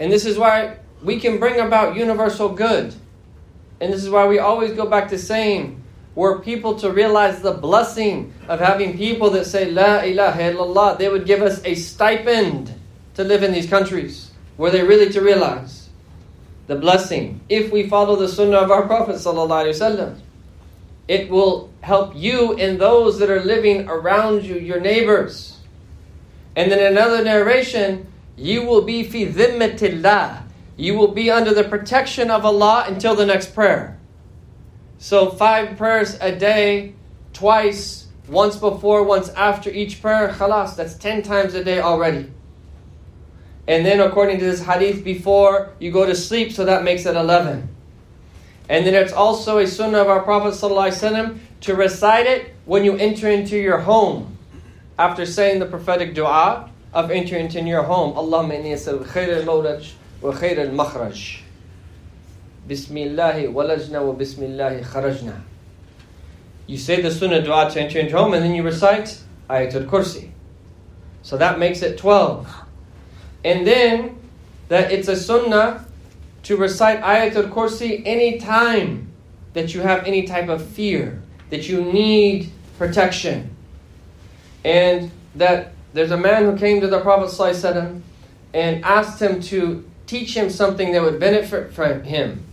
And 0.00 0.10
this 0.10 0.24
is 0.24 0.38
why 0.38 0.78
we 1.02 1.20
can 1.20 1.38
bring 1.38 1.60
about 1.60 1.96
universal 1.96 2.48
good. 2.48 2.94
And 3.80 3.92
this 3.92 4.02
is 4.02 4.10
why 4.10 4.26
we 4.26 4.38
always 4.38 4.72
go 4.72 4.86
back 4.86 5.08
to 5.08 5.18
saying, 5.18 5.83
were 6.14 6.38
people 6.40 6.78
to 6.78 6.92
realize 6.92 7.42
the 7.42 7.52
blessing 7.52 8.32
of 8.48 8.60
having 8.60 8.96
people 8.96 9.30
that 9.30 9.46
say 9.46 9.70
La 9.70 10.00
ilaha 10.00 10.40
illallah, 10.40 10.98
they 10.98 11.08
would 11.08 11.26
give 11.26 11.42
us 11.42 11.60
a 11.64 11.74
stipend 11.74 12.72
to 13.14 13.24
live 13.24 13.42
in 13.42 13.52
these 13.52 13.68
countries. 13.68 14.30
Were 14.56 14.70
they 14.70 14.82
really 14.82 15.12
to 15.12 15.20
realize 15.20 15.88
the 16.66 16.76
blessing 16.76 17.40
if 17.48 17.72
we 17.72 17.88
follow 17.88 18.16
the 18.16 18.28
sunnah 18.28 18.58
of 18.58 18.70
our 18.70 18.86
Prophet? 18.86 19.20
It 21.06 21.28
will 21.28 21.70
help 21.80 22.14
you 22.14 22.54
and 22.54 22.80
those 22.80 23.18
that 23.18 23.28
are 23.28 23.42
living 23.42 23.88
around 23.88 24.44
you, 24.44 24.56
your 24.56 24.80
neighbors. 24.80 25.58
And 26.56 26.70
then 26.70 26.92
another 26.92 27.22
narration, 27.24 28.06
you 28.36 28.64
will 28.64 28.82
be 28.82 29.02
fi. 29.02 30.40
You 30.76 30.94
will 30.96 31.08
be 31.08 31.30
under 31.30 31.52
the 31.52 31.64
protection 31.64 32.30
of 32.30 32.44
Allah 32.44 32.84
until 32.88 33.14
the 33.14 33.26
next 33.26 33.54
prayer. 33.54 33.98
So 34.98 35.30
five 35.30 35.76
prayers 35.76 36.16
a 36.20 36.34
day, 36.34 36.94
twice, 37.32 38.06
once 38.28 38.56
before, 38.56 39.02
once 39.04 39.28
after 39.30 39.70
each 39.70 40.00
prayer, 40.00 40.28
khalas, 40.28 40.76
that's 40.76 40.94
ten 40.94 41.22
times 41.22 41.54
a 41.54 41.62
day 41.62 41.80
already. 41.80 42.30
And 43.66 43.84
then 43.84 44.00
according 44.00 44.38
to 44.38 44.44
this 44.44 44.62
hadith 44.62 45.04
before 45.04 45.72
you 45.78 45.90
go 45.90 46.06
to 46.06 46.14
sleep, 46.14 46.52
so 46.52 46.64
that 46.64 46.84
makes 46.84 47.06
it 47.06 47.16
11. 47.16 47.68
And 48.68 48.86
then 48.86 48.94
it's 48.94 49.12
also 49.12 49.58
a 49.58 49.66
sunnah 49.66 49.98
of 49.98 50.08
our 50.08 50.22
Prophet 50.22 50.54
ﷺ 50.54 51.38
to 51.62 51.74
recite 51.74 52.26
it 52.26 52.54
when 52.64 52.84
you 52.84 52.96
enter 52.96 53.30
into 53.30 53.56
your 53.56 53.78
home. 53.78 54.36
After 54.98 55.26
saying 55.26 55.58
the 55.58 55.66
prophetic 55.66 56.14
dua 56.14 56.70
of 56.92 57.10
entering 57.10 57.46
into 57.46 57.60
your 57.60 57.82
home. 57.82 58.14
Allahumma 58.14 58.60
inni 58.60 58.72
asal 58.72 59.00
al-mawlaj 59.00 59.92
wa 60.20 60.32
khair 60.32 60.58
al-makhraj. 60.58 61.40
Bismillah 62.66 63.34
walajna 63.34 64.04
wa 64.04 64.12
bismillah 64.12 64.80
kharajna. 64.80 65.40
You 66.66 66.78
say 66.78 67.02
the 67.02 67.10
sunnah 67.10 67.42
dua 67.42 67.70
to 67.70 67.80
enter 67.80 67.98
into 67.98 68.16
home 68.16 68.32
and 68.32 68.42
then 68.42 68.54
you 68.54 68.62
recite 68.62 69.18
Ayatul 69.50 69.86
Kursi. 69.86 70.30
So 71.22 71.36
that 71.36 71.58
makes 71.58 71.82
it 71.82 71.98
12. 71.98 72.48
And 73.44 73.66
then 73.66 74.18
that 74.68 74.90
it's 74.90 75.08
a 75.08 75.16
sunnah 75.16 75.84
to 76.44 76.56
recite 76.56 77.00
Ayatul 77.02 77.50
Kursi 77.50 78.02
any 78.06 78.38
time 78.38 79.12
that 79.52 79.74
you 79.74 79.80
have 79.80 80.04
any 80.04 80.26
type 80.26 80.48
of 80.48 80.64
fear, 80.64 81.22
that 81.50 81.68
you 81.68 81.82
need 81.84 82.50
protection. 82.78 83.54
And 84.64 85.10
that 85.34 85.72
there's 85.92 86.10
a 86.10 86.16
man 86.16 86.44
who 86.44 86.56
came 86.56 86.80
to 86.80 86.88
the 86.88 87.00
Prophet 87.00 87.30
ﷺ 87.30 88.00
and 88.52 88.84
asked 88.84 89.20
him 89.20 89.40
to 89.42 89.84
teach 90.06 90.36
him 90.36 90.50
something 90.50 90.92
that 90.92 91.02
would 91.02 91.20
benefit 91.20 91.72
from 91.72 92.02
him. 92.02 92.43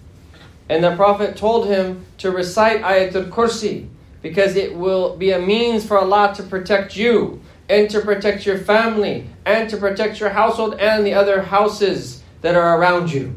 And 0.72 0.82
the 0.82 0.96
Prophet 0.96 1.36
told 1.36 1.68
him 1.68 2.06
to 2.20 2.32
recite 2.32 2.82
Ayatul 2.82 3.30
Kursi 3.30 3.90
because 4.22 4.56
it 4.56 4.74
will 4.74 5.18
be 5.18 5.32
a 5.32 5.40
means 5.40 5.86
for 5.86 6.00
Allah 6.00 6.34
to 6.38 6.44
protect 6.44 6.96
you 6.96 7.42
and 7.68 7.90
to 7.90 8.00
protect 8.00 8.46
your 8.46 8.58
family 8.58 9.28
and 9.46 9.70
to 9.70 9.76
protect 9.76 10.22
your 10.22 10.30
household 10.30 10.76
and 10.76 11.06
the 11.06 11.14
other 11.14 11.42
houses 11.42 12.24
that 12.40 12.56
are 12.56 12.80
around 12.80 13.12
you. 13.12 13.36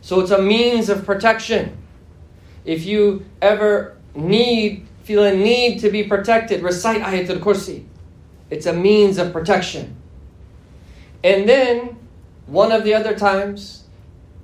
So 0.00 0.20
it's 0.20 0.30
a 0.30 0.40
means 0.40 0.88
of 0.88 1.04
protection. 1.04 1.76
If 2.64 2.86
you 2.86 3.26
ever 3.42 3.98
need, 4.14 4.86
feel 5.04 5.24
a 5.24 5.36
need 5.36 5.80
to 5.80 5.90
be 5.90 6.04
protected, 6.04 6.62
recite 6.62 7.02
Ayatul 7.02 7.40
Kursi. 7.40 7.84
It's 8.48 8.64
a 8.64 8.72
means 8.72 9.18
of 9.18 9.34
protection. 9.34 9.96
And 11.22 11.46
then, 11.46 11.98
one 12.46 12.72
of 12.72 12.84
the 12.84 12.94
other 12.94 13.14
times, 13.14 13.84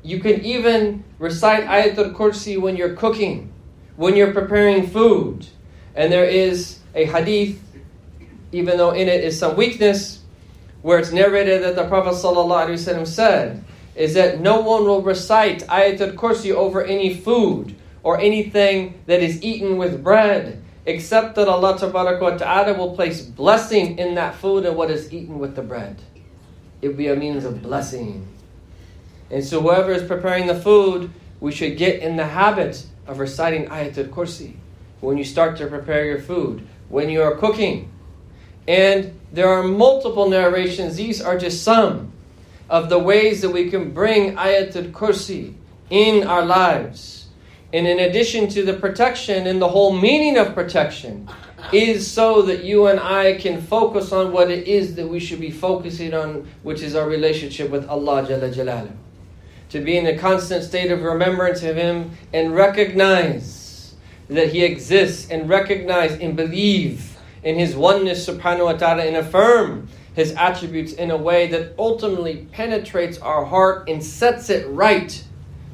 you 0.06 0.20
can 0.20 0.44
even 0.44 1.02
recite 1.18 1.64
Ayatul 1.64 2.14
Kursi 2.14 2.60
when 2.60 2.76
you're 2.76 2.94
cooking, 2.94 3.52
when 3.96 4.14
you're 4.14 4.32
preparing 4.32 4.86
food. 4.86 5.44
And 5.96 6.12
there 6.12 6.24
is 6.24 6.78
a 6.94 7.06
hadith, 7.06 7.60
even 8.52 8.76
though 8.76 8.92
in 8.92 9.08
it 9.08 9.24
is 9.24 9.36
some 9.36 9.56
weakness, 9.56 10.22
where 10.82 11.00
it's 11.00 11.10
narrated 11.10 11.64
that 11.64 11.74
the 11.74 11.88
Prophet 11.88 12.14
ﷺ 12.14 13.04
said, 13.04 13.64
is 13.96 14.14
that 14.14 14.40
no 14.40 14.60
one 14.60 14.84
will 14.84 15.02
recite 15.02 15.66
Ayatul 15.66 16.14
Kursi 16.14 16.54
over 16.54 16.84
any 16.84 17.12
food 17.12 17.74
or 18.04 18.20
anything 18.20 19.02
that 19.06 19.20
is 19.20 19.42
eaten 19.42 19.76
with 19.76 20.04
bread, 20.04 20.62
except 20.84 21.34
that 21.34 21.48
Allah 21.48 21.76
Ta'ala 21.76 22.78
will 22.78 22.94
place 22.94 23.22
blessing 23.22 23.98
in 23.98 24.14
that 24.14 24.36
food 24.36 24.66
and 24.66 24.76
what 24.76 24.88
is 24.88 25.12
eaten 25.12 25.40
with 25.40 25.56
the 25.56 25.62
bread. 25.62 26.00
It 26.80 26.88
will 26.88 26.94
be 26.94 27.08
a 27.08 27.16
means 27.16 27.44
of 27.44 27.60
blessing. 27.60 28.28
And 29.30 29.44
so 29.44 29.60
whoever 29.60 29.92
is 29.92 30.02
preparing 30.02 30.46
the 30.46 30.54
food, 30.54 31.10
we 31.40 31.52
should 31.52 31.76
get 31.76 32.00
in 32.00 32.16
the 32.16 32.26
habit 32.26 32.86
of 33.06 33.18
reciting 33.18 33.66
Ayatul 33.66 34.08
Kursi 34.08 34.54
when 35.00 35.18
you 35.18 35.24
start 35.24 35.56
to 35.58 35.66
prepare 35.66 36.04
your 36.04 36.20
food, 36.20 36.66
when 36.88 37.10
you 37.10 37.22
are 37.22 37.36
cooking. 37.36 37.90
And 38.66 39.18
there 39.32 39.48
are 39.48 39.62
multiple 39.62 40.28
narrations, 40.28 40.96
these 40.96 41.20
are 41.20 41.38
just 41.38 41.62
some 41.62 42.12
of 42.68 42.88
the 42.88 42.98
ways 42.98 43.42
that 43.42 43.50
we 43.50 43.70
can 43.70 43.92
bring 43.92 44.36
Ayatul 44.36 44.92
Kursi 44.92 45.54
in 45.90 46.26
our 46.26 46.44
lives. 46.44 47.28
And 47.72 47.86
in 47.86 48.00
addition 48.00 48.48
to 48.50 48.64
the 48.64 48.74
protection 48.74 49.46
and 49.46 49.60
the 49.60 49.68
whole 49.68 49.92
meaning 49.92 50.38
of 50.38 50.54
protection, 50.54 51.28
is 51.72 52.08
so 52.08 52.42
that 52.42 52.64
you 52.64 52.86
and 52.86 53.00
I 53.00 53.34
can 53.34 53.60
focus 53.60 54.12
on 54.12 54.32
what 54.32 54.50
it 54.50 54.68
is 54.68 54.94
that 54.96 55.08
we 55.08 55.18
should 55.18 55.40
be 55.40 55.50
focusing 55.50 56.14
on, 56.14 56.46
which 56.62 56.80
is 56.82 56.94
our 56.94 57.08
relationship 57.08 57.70
with 57.70 57.88
Allah 57.88 58.24
Jalla 58.24 58.52
Jalaluhu 58.54 58.96
To 59.69 59.79
be 59.79 59.97
in 59.97 60.05
a 60.05 60.17
constant 60.17 60.63
state 60.63 60.91
of 60.91 61.01
remembrance 61.01 61.63
of 61.63 61.75
Him 61.75 62.11
and 62.33 62.53
recognize 62.55 63.95
that 64.29 64.49
He 64.49 64.63
exists 64.63 65.29
and 65.31 65.47
recognize 65.47 66.13
and 66.19 66.35
believe 66.35 67.17
in 67.43 67.57
His 67.57 67.75
oneness 67.75 68.27
subhanahu 68.27 68.65
wa 68.65 68.73
ta'ala 68.73 69.03
and 69.05 69.15
affirm 69.17 69.87
his 70.13 70.33
attributes 70.33 70.93
in 70.93 71.11
a 71.11 71.17
way 71.17 71.47
that 71.47 71.73
ultimately 71.79 72.47
penetrates 72.51 73.17
our 73.19 73.45
heart 73.45 73.87
and 73.89 74.03
sets 74.03 74.49
it 74.49 74.67
right 74.69 75.23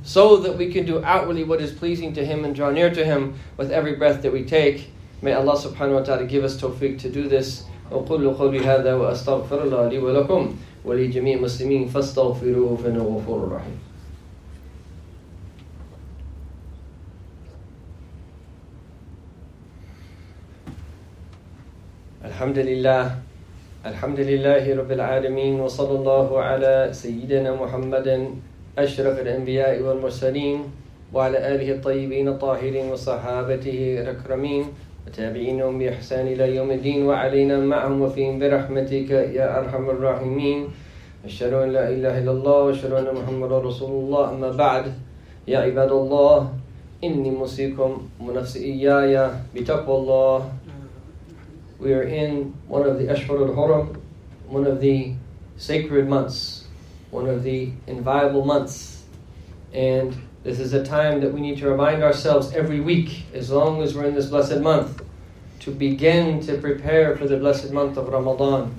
so 0.04 0.38
that 0.38 0.58
we 0.58 0.72
can 0.72 0.86
do 0.86 1.04
outwardly 1.04 1.44
what 1.44 1.60
is 1.60 1.72
pleasing 1.72 2.14
to 2.14 2.26
him 2.26 2.46
and 2.46 2.56
draw 2.56 2.70
near 2.70 2.94
to 2.94 3.04
him 3.04 3.38
with 3.58 3.72
every 3.72 3.96
breath 3.96 4.22
that 4.22 4.32
we 4.32 4.44
take. 4.44 4.92
May 5.22 5.34
Allah 5.34 5.58
subhanahu 5.58 5.96
wa 5.96 6.02
ta'ala 6.02 6.26
give 6.26 6.44
us 6.44 6.60
tawfiq 6.62 7.00
to 7.00 7.10
do 7.10 7.28
this. 7.28 7.64
وقولوا 7.92 8.34
قولي 8.36 8.60
هذا 8.60 8.94
وأستغفر 8.96 9.64
الله 9.64 9.90
لي 9.90 10.00
ولكم 10.00 10.56
ولجميع 10.85 11.37
المسلمين 11.37 11.89
فاستغفروه 11.89 12.77
فإنه 12.77 13.03
غفور 13.03 13.53
رحيم. 13.53 13.79
الحمد 22.25 22.59
لله 22.59 23.19
الحمد 23.87 24.21
لله 24.21 24.63
رب 24.77 24.91
العالمين 24.93 25.61
وصلى 25.61 25.95
الله 25.99 26.29
على 26.43 26.89
سيدنا 26.93 27.55
محمد 27.55 28.35
أشرف 28.79 29.19
الأنبياء 29.21 29.83
والمرسلين 29.83 30.59
وعلى 31.15 31.39
آله 31.55 31.69
الطيبين 31.73 32.29
الطاهرين 32.29 32.87
وصحابته 32.95 33.79
الأكرمين 34.03 34.65
وتابعينهم 35.07 35.79
بإحسان 35.79 36.27
إلى 36.27 36.57
يوم 36.57 36.71
الدين 36.71 37.07
وعلينا 37.07 37.59
معهم 37.59 38.01
وفيهم 38.01 38.39
برحمتك 38.39 39.11
يا 39.11 39.59
أرحم 39.59 39.91
الراحمين. 39.91 40.69
أشهد 41.25 41.53
أن 41.53 41.69
لا 41.71 41.89
إله 41.89 42.19
إلا 42.19 42.31
الله 42.31 42.59
وأشهد 42.63 42.93
أن 42.93 43.15
محمدا 43.15 43.59
رسول 43.59 43.91
الله. 43.91 44.31
أما 44.31 44.51
بعد 44.59 44.85
يا 45.49 45.59
عباد 45.59 45.93
الله 45.93 46.39
إني 47.05 47.31
موصيكم 47.31 47.91
ونفسي 48.23 48.59
إياي 48.59 49.31
بتقوى 49.55 49.97
الله. 49.99 50.39
We 51.83 51.93
are 51.95 52.07
in 52.07 52.55
one 52.69 52.87
of 52.87 52.99
the 52.99 53.11
Ashhur 53.11 53.43
al-Huram, 53.43 53.99
one 54.47 54.67
of 54.67 54.81
the 54.81 55.15
sacred 55.57 56.09
months, 56.09 56.65
one 57.11 57.27
of 57.27 57.43
the 57.43 57.71
inviolable 57.89 58.45
months. 58.45 59.02
And 59.73 60.17
this 60.43 60.59
is 60.59 60.75
a 60.75 60.85
time 60.85 61.21
that 61.21 61.33
we 61.33 61.41
need 61.41 61.59
to 61.59 61.69
remind 61.69 62.03
ourselves 62.03 62.53
every 62.53 62.81
week, 62.81 63.25
as 63.33 63.51
long 63.51 63.83
as 63.83 63.95
we're 63.95 64.05
in 64.05 64.15
this 64.15 64.27
blessed 64.27 64.59
month, 64.59 65.03
to 65.61 65.71
begin 65.71 66.41
to 66.41 66.59
prepare 66.59 67.17
for 67.17 67.27
the 67.27 67.37
blessed 67.37 67.71
month 67.73 67.97
of 67.97 68.09
Ramadan. 68.09 68.75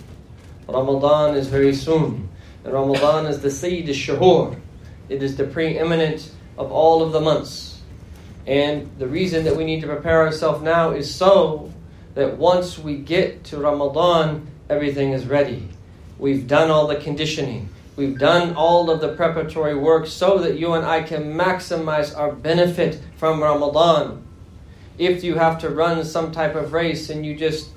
Ramadan 0.67 1.35
is 1.35 1.47
very 1.47 1.73
soon. 1.73 2.29
And 2.63 2.73
Ramadan 2.73 3.25
is 3.25 3.41
the 3.41 3.49
Sayyid 3.49 3.87
al-Shahur. 3.89 4.59
It 5.09 5.23
is 5.23 5.35
the 5.35 5.45
preeminent 5.45 6.31
of 6.57 6.71
all 6.71 7.01
of 7.01 7.11
the 7.11 7.21
months. 7.21 7.81
And 8.45 8.89
the 8.99 9.07
reason 9.07 9.45
that 9.45 9.55
we 9.55 9.63
need 9.63 9.81
to 9.81 9.87
prepare 9.87 10.21
ourselves 10.21 10.61
now 10.61 10.91
is 10.91 11.13
so 11.13 11.71
that 12.15 12.37
once 12.37 12.77
we 12.77 12.97
get 12.97 13.43
to 13.45 13.57
Ramadan, 13.57 14.47
everything 14.69 15.11
is 15.11 15.25
ready. 15.25 15.67
We've 16.19 16.47
done 16.47 16.69
all 16.69 16.87
the 16.87 16.97
conditioning. 16.97 17.69
We've 17.95 18.17
done 18.17 18.55
all 18.55 18.89
of 18.89 19.01
the 19.01 19.09
preparatory 19.09 19.75
work 19.75 20.07
so 20.07 20.39
that 20.39 20.57
you 20.57 20.73
and 20.73 20.83
I 20.83 21.03
can 21.03 21.33
maximize 21.33 22.17
our 22.17 22.31
benefit 22.31 22.99
from 23.17 23.41
Ramadan. 23.41 24.25
If 24.97 25.23
you 25.23 25.35
have 25.35 25.59
to 25.59 25.69
run 25.69 26.03
some 26.03 26.31
type 26.31 26.55
of 26.55 26.73
race 26.73 27.09
and 27.09 27.23
you 27.25 27.35
just 27.35 27.71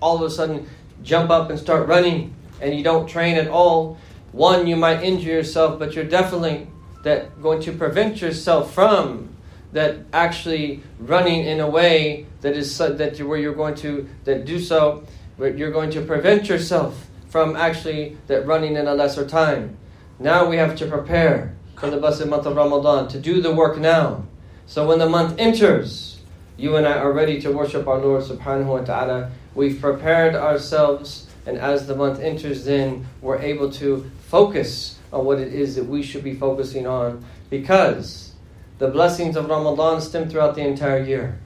all 0.00 0.16
of 0.16 0.22
a 0.22 0.30
sudden 0.30 0.68
jump 1.02 1.30
up 1.30 1.50
and 1.50 1.58
start 1.58 1.88
running 1.88 2.34
and 2.60 2.76
you 2.76 2.84
don't 2.84 3.08
train 3.08 3.36
at 3.36 3.48
all, 3.48 3.98
one, 4.30 4.68
you 4.68 4.76
might 4.76 5.02
injure 5.02 5.30
yourself, 5.30 5.80
but 5.80 5.94
you're 5.94 6.04
definitely 6.04 6.68
that 7.02 7.42
going 7.42 7.60
to 7.62 7.72
prevent 7.72 8.20
yourself 8.20 8.72
from 8.72 9.34
that 9.72 9.96
actually 10.12 10.82
running 10.98 11.44
in 11.44 11.60
a 11.60 11.68
way 11.68 12.26
that 12.40 12.56
is 12.56 12.72
so, 12.74 12.92
that 12.92 13.18
you, 13.18 13.26
where 13.26 13.38
you're 13.38 13.54
going 13.54 13.74
to 13.74 14.08
that 14.24 14.44
do 14.44 14.58
so 14.60 15.04
where 15.36 15.56
you're 15.56 15.70
going 15.70 15.90
to 15.90 16.02
prevent 16.02 16.48
yourself 16.48 17.06
from 17.30 17.56
actually 17.56 18.18
that 18.26 18.46
running 18.46 18.76
in 18.76 18.86
a 18.86 18.94
lesser 18.94 19.26
time. 19.26 19.76
Now 20.18 20.48
we 20.48 20.56
have 20.56 20.76
to 20.76 20.86
prepare 20.86 21.56
for 21.78 21.88
the 21.88 21.96
blessed 21.96 22.26
month 22.26 22.44
of 22.44 22.56
Ramadan 22.56 23.08
to 23.08 23.18
do 23.18 23.40
the 23.40 23.54
work 23.54 23.78
now. 23.78 24.24
So 24.66 24.86
when 24.86 24.98
the 24.98 25.08
month 25.08 25.38
enters, 25.38 26.20
you 26.58 26.76
and 26.76 26.86
I 26.86 26.98
are 26.98 27.12
ready 27.12 27.40
to 27.40 27.50
worship 27.52 27.88
our 27.88 27.98
Lord 27.98 28.22
subhanahu 28.24 28.66
wa 28.66 28.80
ta'ala. 28.80 29.30
We've 29.54 29.80
prepared 29.80 30.34
ourselves 30.34 31.26
and 31.46 31.56
as 31.56 31.86
the 31.86 31.96
month 31.96 32.20
enters 32.20 32.64
then 32.64 33.06
we're 33.22 33.38
able 33.38 33.70
to 33.72 34.10
focus 34.28 34.98
on 35.12 35.24
what 35.24 35.38
it 35.38 35.54
is 35.54 35.76
that 35.76 35.86
we 35.86 36.02
should 36.02 36.22
be 36.22 36.34
focusing 36.34 36.86
on 36.86 37.24
because 37.48 38.34
the 38.78 38.88
blessings 38.88 39.36
of 39.36 39.48
Ramadan 39.48 40.00
stem 40.00 40.28
throughout 40.28 40.54
the 40.54 40.62
entire 40.62 41.02
year. 41.02 41.40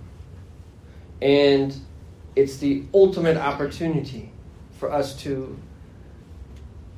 And 1.23 1.75
it's 2.37 2.59
the 2.59 2.85
ultimate 2.93 3.37
opportunity 3.37 4.33
for 4.79 4.93
us 4.93 5.17
to 5.23 5.57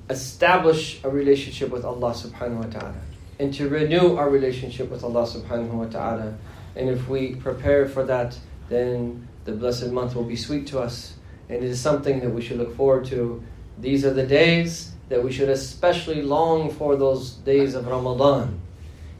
establish 0.08 1.02
a 1.04 1.10
relationship 1.10 1.70
with 1.70 1.84
Allah 1.84 2.12
subhanahu 2.12 2.64
wa 2.64 2.78
ta'ala 2.78 3.00
and 3.38 3.52
to 3.54 3.68
renew 3.68 4.16
our 4.16 4.30
relationship 4.30 4.90
with 4.90 5.04
Allah 5.04 5.24
subhanahu 5.26 5.72
wa 5.72 5.86
ta'ala. 5.86 6.36
And 6.74 6.88
if 6.88 7.08
we 7.08 7.34
prepare 7.34 7.88
for 7.88 8.04
that, 8.04 8.38
then 8.68 9.28
the 9.44 9.52
blessed 9.52 9.90
month 9.90 10.14
will 10.14 10.24
be 10.24 10.36
sweet 10.36 10.66
to 10.68 10.80
us. 10.80 11.14
And 11.48 11.58
it 11.58 11.64
is 11.64 11.80
something 11.80 12.20
that 12.20 12.30
we 12.30 12.42
should 12.42 12.58
look 12.58 12.76
forward 12.76 13.06
to. 13.06 13.42
These 13.78 14.04
are 14.04 14.12
the 14.12 14.26
days 14.26 14.92
that 15.08 15.22
we 15.22 15.32
should 15.32 15.48
especially 15.48 16.22
long 16.22 16.70
for 16.70 16.96
those 16.96 17.32
days 17.32 17.74
of 17.74 17.86
Ramadan. 17.86 18.60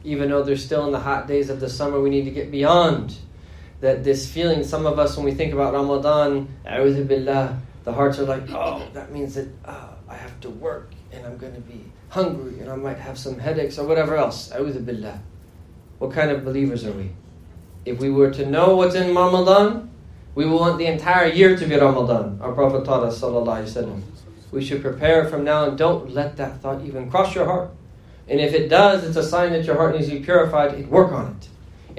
Even 0.03 0.29
though 0.29 0.43
they're 0.43 0.57
still 0.57 0.85
in 0.85 0.91
the 0.91 0.99
hot 0.99 1.27
days 1.27 1.49
of 1.49 1.59
the 1.59 1.69
summer, 1.69 2.01
we 2.01 2.09
need 2.09 2.25
to 2.25 2.31
get 2.31 2.51
beyond 2.51 3.15
that 3.81 4.03
this 4.03 4.29
feeling. 4.29 4.63
Some 4.63 4.85
of 4.85 4.99
us, 4.99 5.15
when 5.15 5.25
we 5.25 5.33
think 5.33 5.53
about 5.53 5.73
Ramadan, 5.73 6.47
billah, 6.65 7.59
the 7.83 7.93
hearts 7.93 8.19
are 8.19 8.25
like, 8.25 8.49
oh, 8.49 8.87
that 8.93 9.11
means 9.11 9.35
that 9.35 9.47
uh, 9.63 9.93
I 10.09 10.15
have 10.15 10.39
to 10.41 10.49
work 10.49 10.91
and 11.11 11.25
I'm 11.25 11.37
going 11.37 11.53
to 11.55 11.61
be 11.61 11.83
hungry 12.09 12.59
and 12.59 12.69
I 12.69 12.75
might 12.75 12.97
have 12.97 13.17
some 13.17 13.39
headaches 13.39 13.77
or 13.77 13.87
whatever 13.87 14.15
else. 14.15 14.49
billah. 14.49 15.19
What 15.99 16.11
kind 16.11 16.31
of 16.31 16.45
believers 16.45 16.85
are 16.85 16.91
we? 16.91 17.11
If 17.85 17.99
we 17.99 18.09
were 18.09 18.31
to 18.31 18.45
know 18.45 18.75
what's 18.75 18.95
in 18.95 19.15
Ramadan, 19.15 19.89
we 20.35 20.45
will 20.45 20.59
want 20.59 20.77
the 20.77 20.85
entire 20.85 21.27
year 21.27 21.57
to 21.57 21.65
be 21.65 21.75
Ramadan. 21.75 22.39
Our 22.41 22.53
Prophet 22.53 22.85
taught 22.85 23.03
us. 23.03 23.21
We 24.51 24.63
should 24.63 24.81
prepare 24.81 25.25
from 25.25 25.43
now 25.43 25.67
and 25.67 25.77
don't 25.77 26.11
let 26.11 26.37
that 26.37 26.61
thought 26.61 26.85
even 26.85 27.09
cross 27.09 27.33
your 27.33 27.45
heart. 27.45 27.71
And 28.27 28.39
if 28.39 28.53
it 28.53 28.67
does, 28.67 29.03
it's 29.03 29.17
a 29.17 29.23
sign 29.23 29.51
that 29.53 29.65
your 29.65 29.75
heart 29.75 29.95
needs 29.95 30.09
to 30.09 30.19
be 30.19 30.23
purified 30.23 30.73
and 30.73 30.89
work 30.89 31.11
on 31.11 31.37
it. 31.37 31.47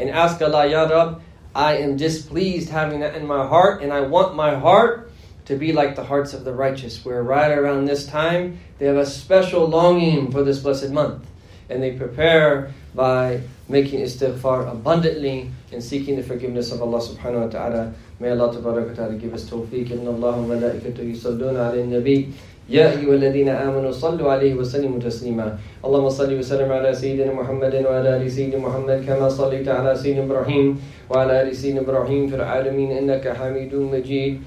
And 0.00 0.10
ask 0.10 0.40
Allah, 0.40 0.66
Ya 0.68 0.84
Rab, 0.84 1.22
I 1.54 1.78
am 1.78 1.96
displeased 1.96 2.68
having 2.68 3.00
that 3.00 3.14
in 3.14 3.26
my 3.26 3.46
heart, 3.46 3.82
and 3.82 3.92
I 3.92 4.02
want 4.02 4.36
my 4.36 4.54
heart 4.54 5.07
to 5.47 5.55
be 5.55 5.73
like 5.73 5.95
the 5.95 6.03
hearts 6.03 6.33
of 6.33 6.45
the 6.45 6.53
righteous, 6.53 7.03
where 7.03 7.21
right 7.21 7.51
around 7.51 7.85
this 7.85 8.05
time 8.07 8.59
they 8.77 8.85
have 8.85 8.97
a 8.97 9.05
special 9.05 9.67
longing 9.67 10.31
for 10.31 10.43
this 10.43 10.59
blessed 10.59 10.91
month. 10.91 11.25
And 11.69 11.81
they 11.81 11.91
prepare 11.91 12.71
by 12.93 13.41
making 13.67 14.01
istighfar 14.01 14.71
abundantly 14.71 15.49
and 15.71 15.83
seeking 15.83 16.15
the 16.15 16.23
forgiveness 16.23 16.71
of 16.71 16.81
Allah 16.81 16.99
subhanahu 16.99 17.45
wa 17.45 17.47
ta'ala. 17.47 17.93
May 18.19 18.31
Allah 18.31 18.53
ta'ala 18.53 19.15
give 19.15 19.33
us 19.33 19.49
tawfiq. 19.49 19.91
Inna 19.91 20.11
Allah 20.11 20.37
wa 20.41 20.55
malaikatu 20.55 21.03
yusalluna 21.03 21.71
ala 21.71 21.83
nabi. 21.83 22.33
يا 22.69 22.95
أيها 22.95 23.13
الذين 23.13 23.49
آمنوا 23.49 23.91
صلوا 23.91 24.31
عليه 24.31 24.55
وسلموا 24.55 24.99
تسليما 24.99 25.57
اللهم 25.85 26.09
صل 26.09 26.31
وسلم 26.31 26.71
على 26.71 26.93
سيدنا 26.95 27.33
محمد 27.35 27.75
وعلى 27.75 28.17
آل 28.17 28.31
سيدنا 28.31 28.63
محمد 28.63 29.03
كما 29.03 29.27
صليت 29.29 29.67
على 29.67 29.95
سيدنا 29.95 30.23
إبراهيم 30.23 30.79
وعلى 31.11 31.41
آل 31.43 31.55
سيدنا 31.55 31.81
إبراهيم 31.81 32.27
في 32.31 32.35
العالمين 32.35 32.91
إنك 32.91 33.27
حميد 33.35 33.75
مجيد 33.75 34.41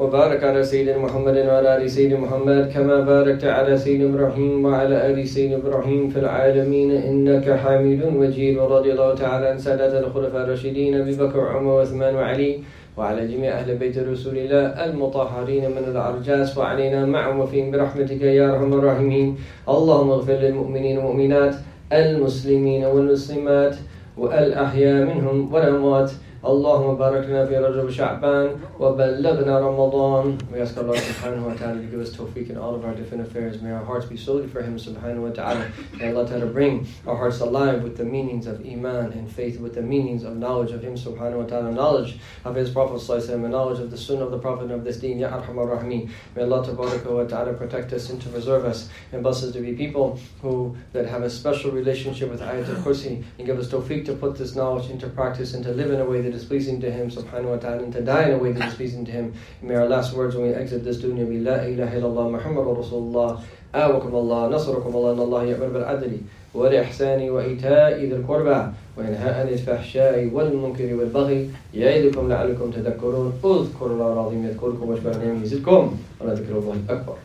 وبارك 0.00 0.44
على 0.44 0.64
سيدنا 0.64 0.98
محمد 0.98 1.36
وعلى 1.36 1.76
آل 1.76 1.90
سيدنا 1.90 2.20
محمد 2.24 2.72
كما 2.72 3.00
باركت 3.00 3.44
على 3.44 3.76
سيدنا 3.76 4.08
إبراهيم 4.08 4.64
وعلى 4.64 4.96
آل 5.12 5.28
سيدنا 5.28 5.56
إبراهيم 5.56 6.08
في 6.08 6.18
العالمين. 6.24 6.90
إنك 6.90 7.46
حميد 7.52 8.00
مجيد. 8.08 8.58
ورضي 8.58 8.92
الله 8.92 9.14
تعالى 9.14 9.46
عن 9.46 9.58
سادات 9.58 9.92
الخلفاء 10.04 10.44
الراشدين 10.44 11.00
أبي 11.00 11.12
بكر 11.20 11.38
وعمر 11.38 11.72
وعثمان 11.72 12.14
وعلي 12.14 12.58
وعلى 12.96 13.28
جميع 13.28 13.52
أهل 13.52 13.76
بيت 13.76 13.98
رسول 13.98 14.38
الله 14.38 14.64
المطهرين 14.88 15.64
من 15.70 15.84
الأرجاس. 15.92 16.58
وعلينا 16.58 17.04
معهم 17.06 17.40
وفيهم 17.40 17.70
برحمتك 17.70 18.22
يا 18.22 18.56
أرحم 18.56 18.72
الراحمين. 18.72 19.36
اللهم 19.68 20.10
اغفر 20.10 20.32
للمؤمنين 20.32 20.98
والمؤمنات 20.98 21.54
المسلمين 21.92 22.84
والمسلمات 22.84 23.76
والأحياء 24.16 25.04
منهم 25.04 25.52
والأموات. 25.52 26.10
اللهم 26.45 26.95
بارك 26.95 27.25
لنا 27.29 27.45
في 27.45 27.57
رجب 27.57 27.89
شعبان 27.89 28.49
وبلغنا 28.79 29.59
رمضان 29.59 30.37
We 30.53 30.59
ask 30.59 30.77
Allah 30.77 30.93
subhanahu 30.93 31.47
wa 31.47 31.53
ta'ala 31.53 31.81
to 31.81 31.87
give 31.87 31.99
us 31.99 32.15
tawfiq 32.15 32.51
in 32.51 32.57
all 32.57 32.75
of 32.75 32.85
our 32.85 32.93
different 32.93 33.25
affairs. 33.25 33.61
May 33.63 33.71
our 33.71 33.83
hearts 33.83 34.05
be 34.05 34.15
solely 34.15 34.47
for 34.47 34.61
Him 34.61 34.77
subhanahu 34.77 35.23
wa 35.23 35.29
ta'ala. 35.29 35.65
May 35.97 36.13
Allah 36.13 36.27
ta'ala 36.27 36.45
bring 36.45 36.87
our 37.07 37.17
hearts 37.17 37.39
alive 37.39 37.81
with 37.81 37.97
the 37.97 38.05
meanings 38.05 38.45
of 38.45 38.63
iman 38.63 39.13
and 39.13 39.31
faith, 39.31 39.59
with 39.59 39.73
the 39.73 39.81
meanings 39.81 40.23
of 40.23 40.37
knowledge 40.37 40.71
of 40.71 40.83
Him 40.83 40.93
subhanahu 40.93 41.39
wa 41.39 41.45
ta'ala, 41.45 41.71
knowledge 41.71 42.19
of 42.43 42.53
His 42.53 42.69
Prophet 42.69 43.01
sallallahu 43.01 43.45
and 43.45 43.51
knowledge 43.51 43.79
of 43.79 43.89
the 43.89 43.97
sunnah 43.97 44.25
of 44.25 44.31
the 44.31 44.37
Prophet 44.37 44.65
and 44.65 44.73
of 44.73 44.83
this 44.83 44.97
deen. 44.97 45.17
Ya 45.17 45.29
arhamar 45.29 45.67
rahmeen. 45.75 46.11
May 46.35 46.43
Allah 46.43 46.61
wa 46.61 47.23
ta'ala 47.23 47.53
protect 47.53 47.91
us 47.91 48.11
and 48.11 48.21
to 48.21 48.29
preserve 48.29 48.65
us 48.65 48.89
and 49.11 49.23
bless 49.23 49.43
us 49.43 49.51
to 49.53 49.61
be 49.61 49.73
people 49.73 50.19
who 50.43 50.77
that 50.93 51.07
have 51.07 51.23
a 51.23 51.29
special 51.29 51.71
relationship 51.71 52.29
with 52.29 52.41
Ayatul 52.41 52.83
Kursi 52.83 53.23
and 53.39 53.47
give 53.47 53.57
us 53.57 53.69
tawfiq 53.69 54.05
to 54.05 54.13
put 54.13 54.37
this 54.37 54.55
knowledge 54.55 54.91
into 54.91 55.07
practice 55.09 55.55
and 55.55 55.63
to 55.63 55.71
live 55.71 55.89
in 55.89 55.99
a 55.99 56.05
way 56.05 56.21
that 56.21 56.28
that 56.29 56.33
is 56.33 56.45
pleasing 56.45 56.79
to 56.81 56.91
Him, 56.91 57.09
subhanahu 57.09 57.51
wa 57.51 57.57
ta'ala, 57.57 57.83
and 57.83 57.93
to 57.93 58.01
die 58.01 58.29
in 58.29 58.33
a 58.33 58.37
way 58.37 58.51
that 58.51 58.67
is 58.67 58.73
pleasing 58.73 59.05
to 59.05 59.11
Him. 59.11 59.33
may 59.61 59.75
our 59.75 59.87
last 59.87 60.13
words 60.13 60.35
when 60.35 60.47
we 60.47 60.53
exit 60.53 60.83
this 60.83 61.01
dunya 61.01 61.27
be 61.27 61.39
La 61.39 61.55
ilaha 61.55 61.95
illallah 61.97 62.31
Muhammad 62.31 62.65
Rasulullah. 62.65 63.41
آوكم 63.75 64.15
الله 64.15 64.47
نصركم 64.47 64.95
الله 64.95 65.11
إن 65.11 65.19
الله 65.19 65.43
يأمر 65.43 65.67
بالعدل 65.67 66.17
والإحسان 66.53 67.29
وإيتاء 67.29 67.99
ذي 67.99 68.15
القربى 68.15 68.71
وينهى 68.97 69.29
عن 69.29 69.47
الفحشاء 69.47 70.29
والمنكر 70.33 70.95
والبغي 70.95 71.49
يعظكم 71.73 72.29
لعلكم 72.29 72.71
تذكرون 72.71 73.33
اذكروا 73.43 73.93
الله 73.93 74.13
العظيم 74.13 74.45
يذكركم 74.45 74.89
واشكروا 74.89 75.17
نعمه 75.25 75.43
يزدكم 75.43 75.97
ولذكر 76.21 76.57
الله 76.57 76.75
أكبر 76.89 77.15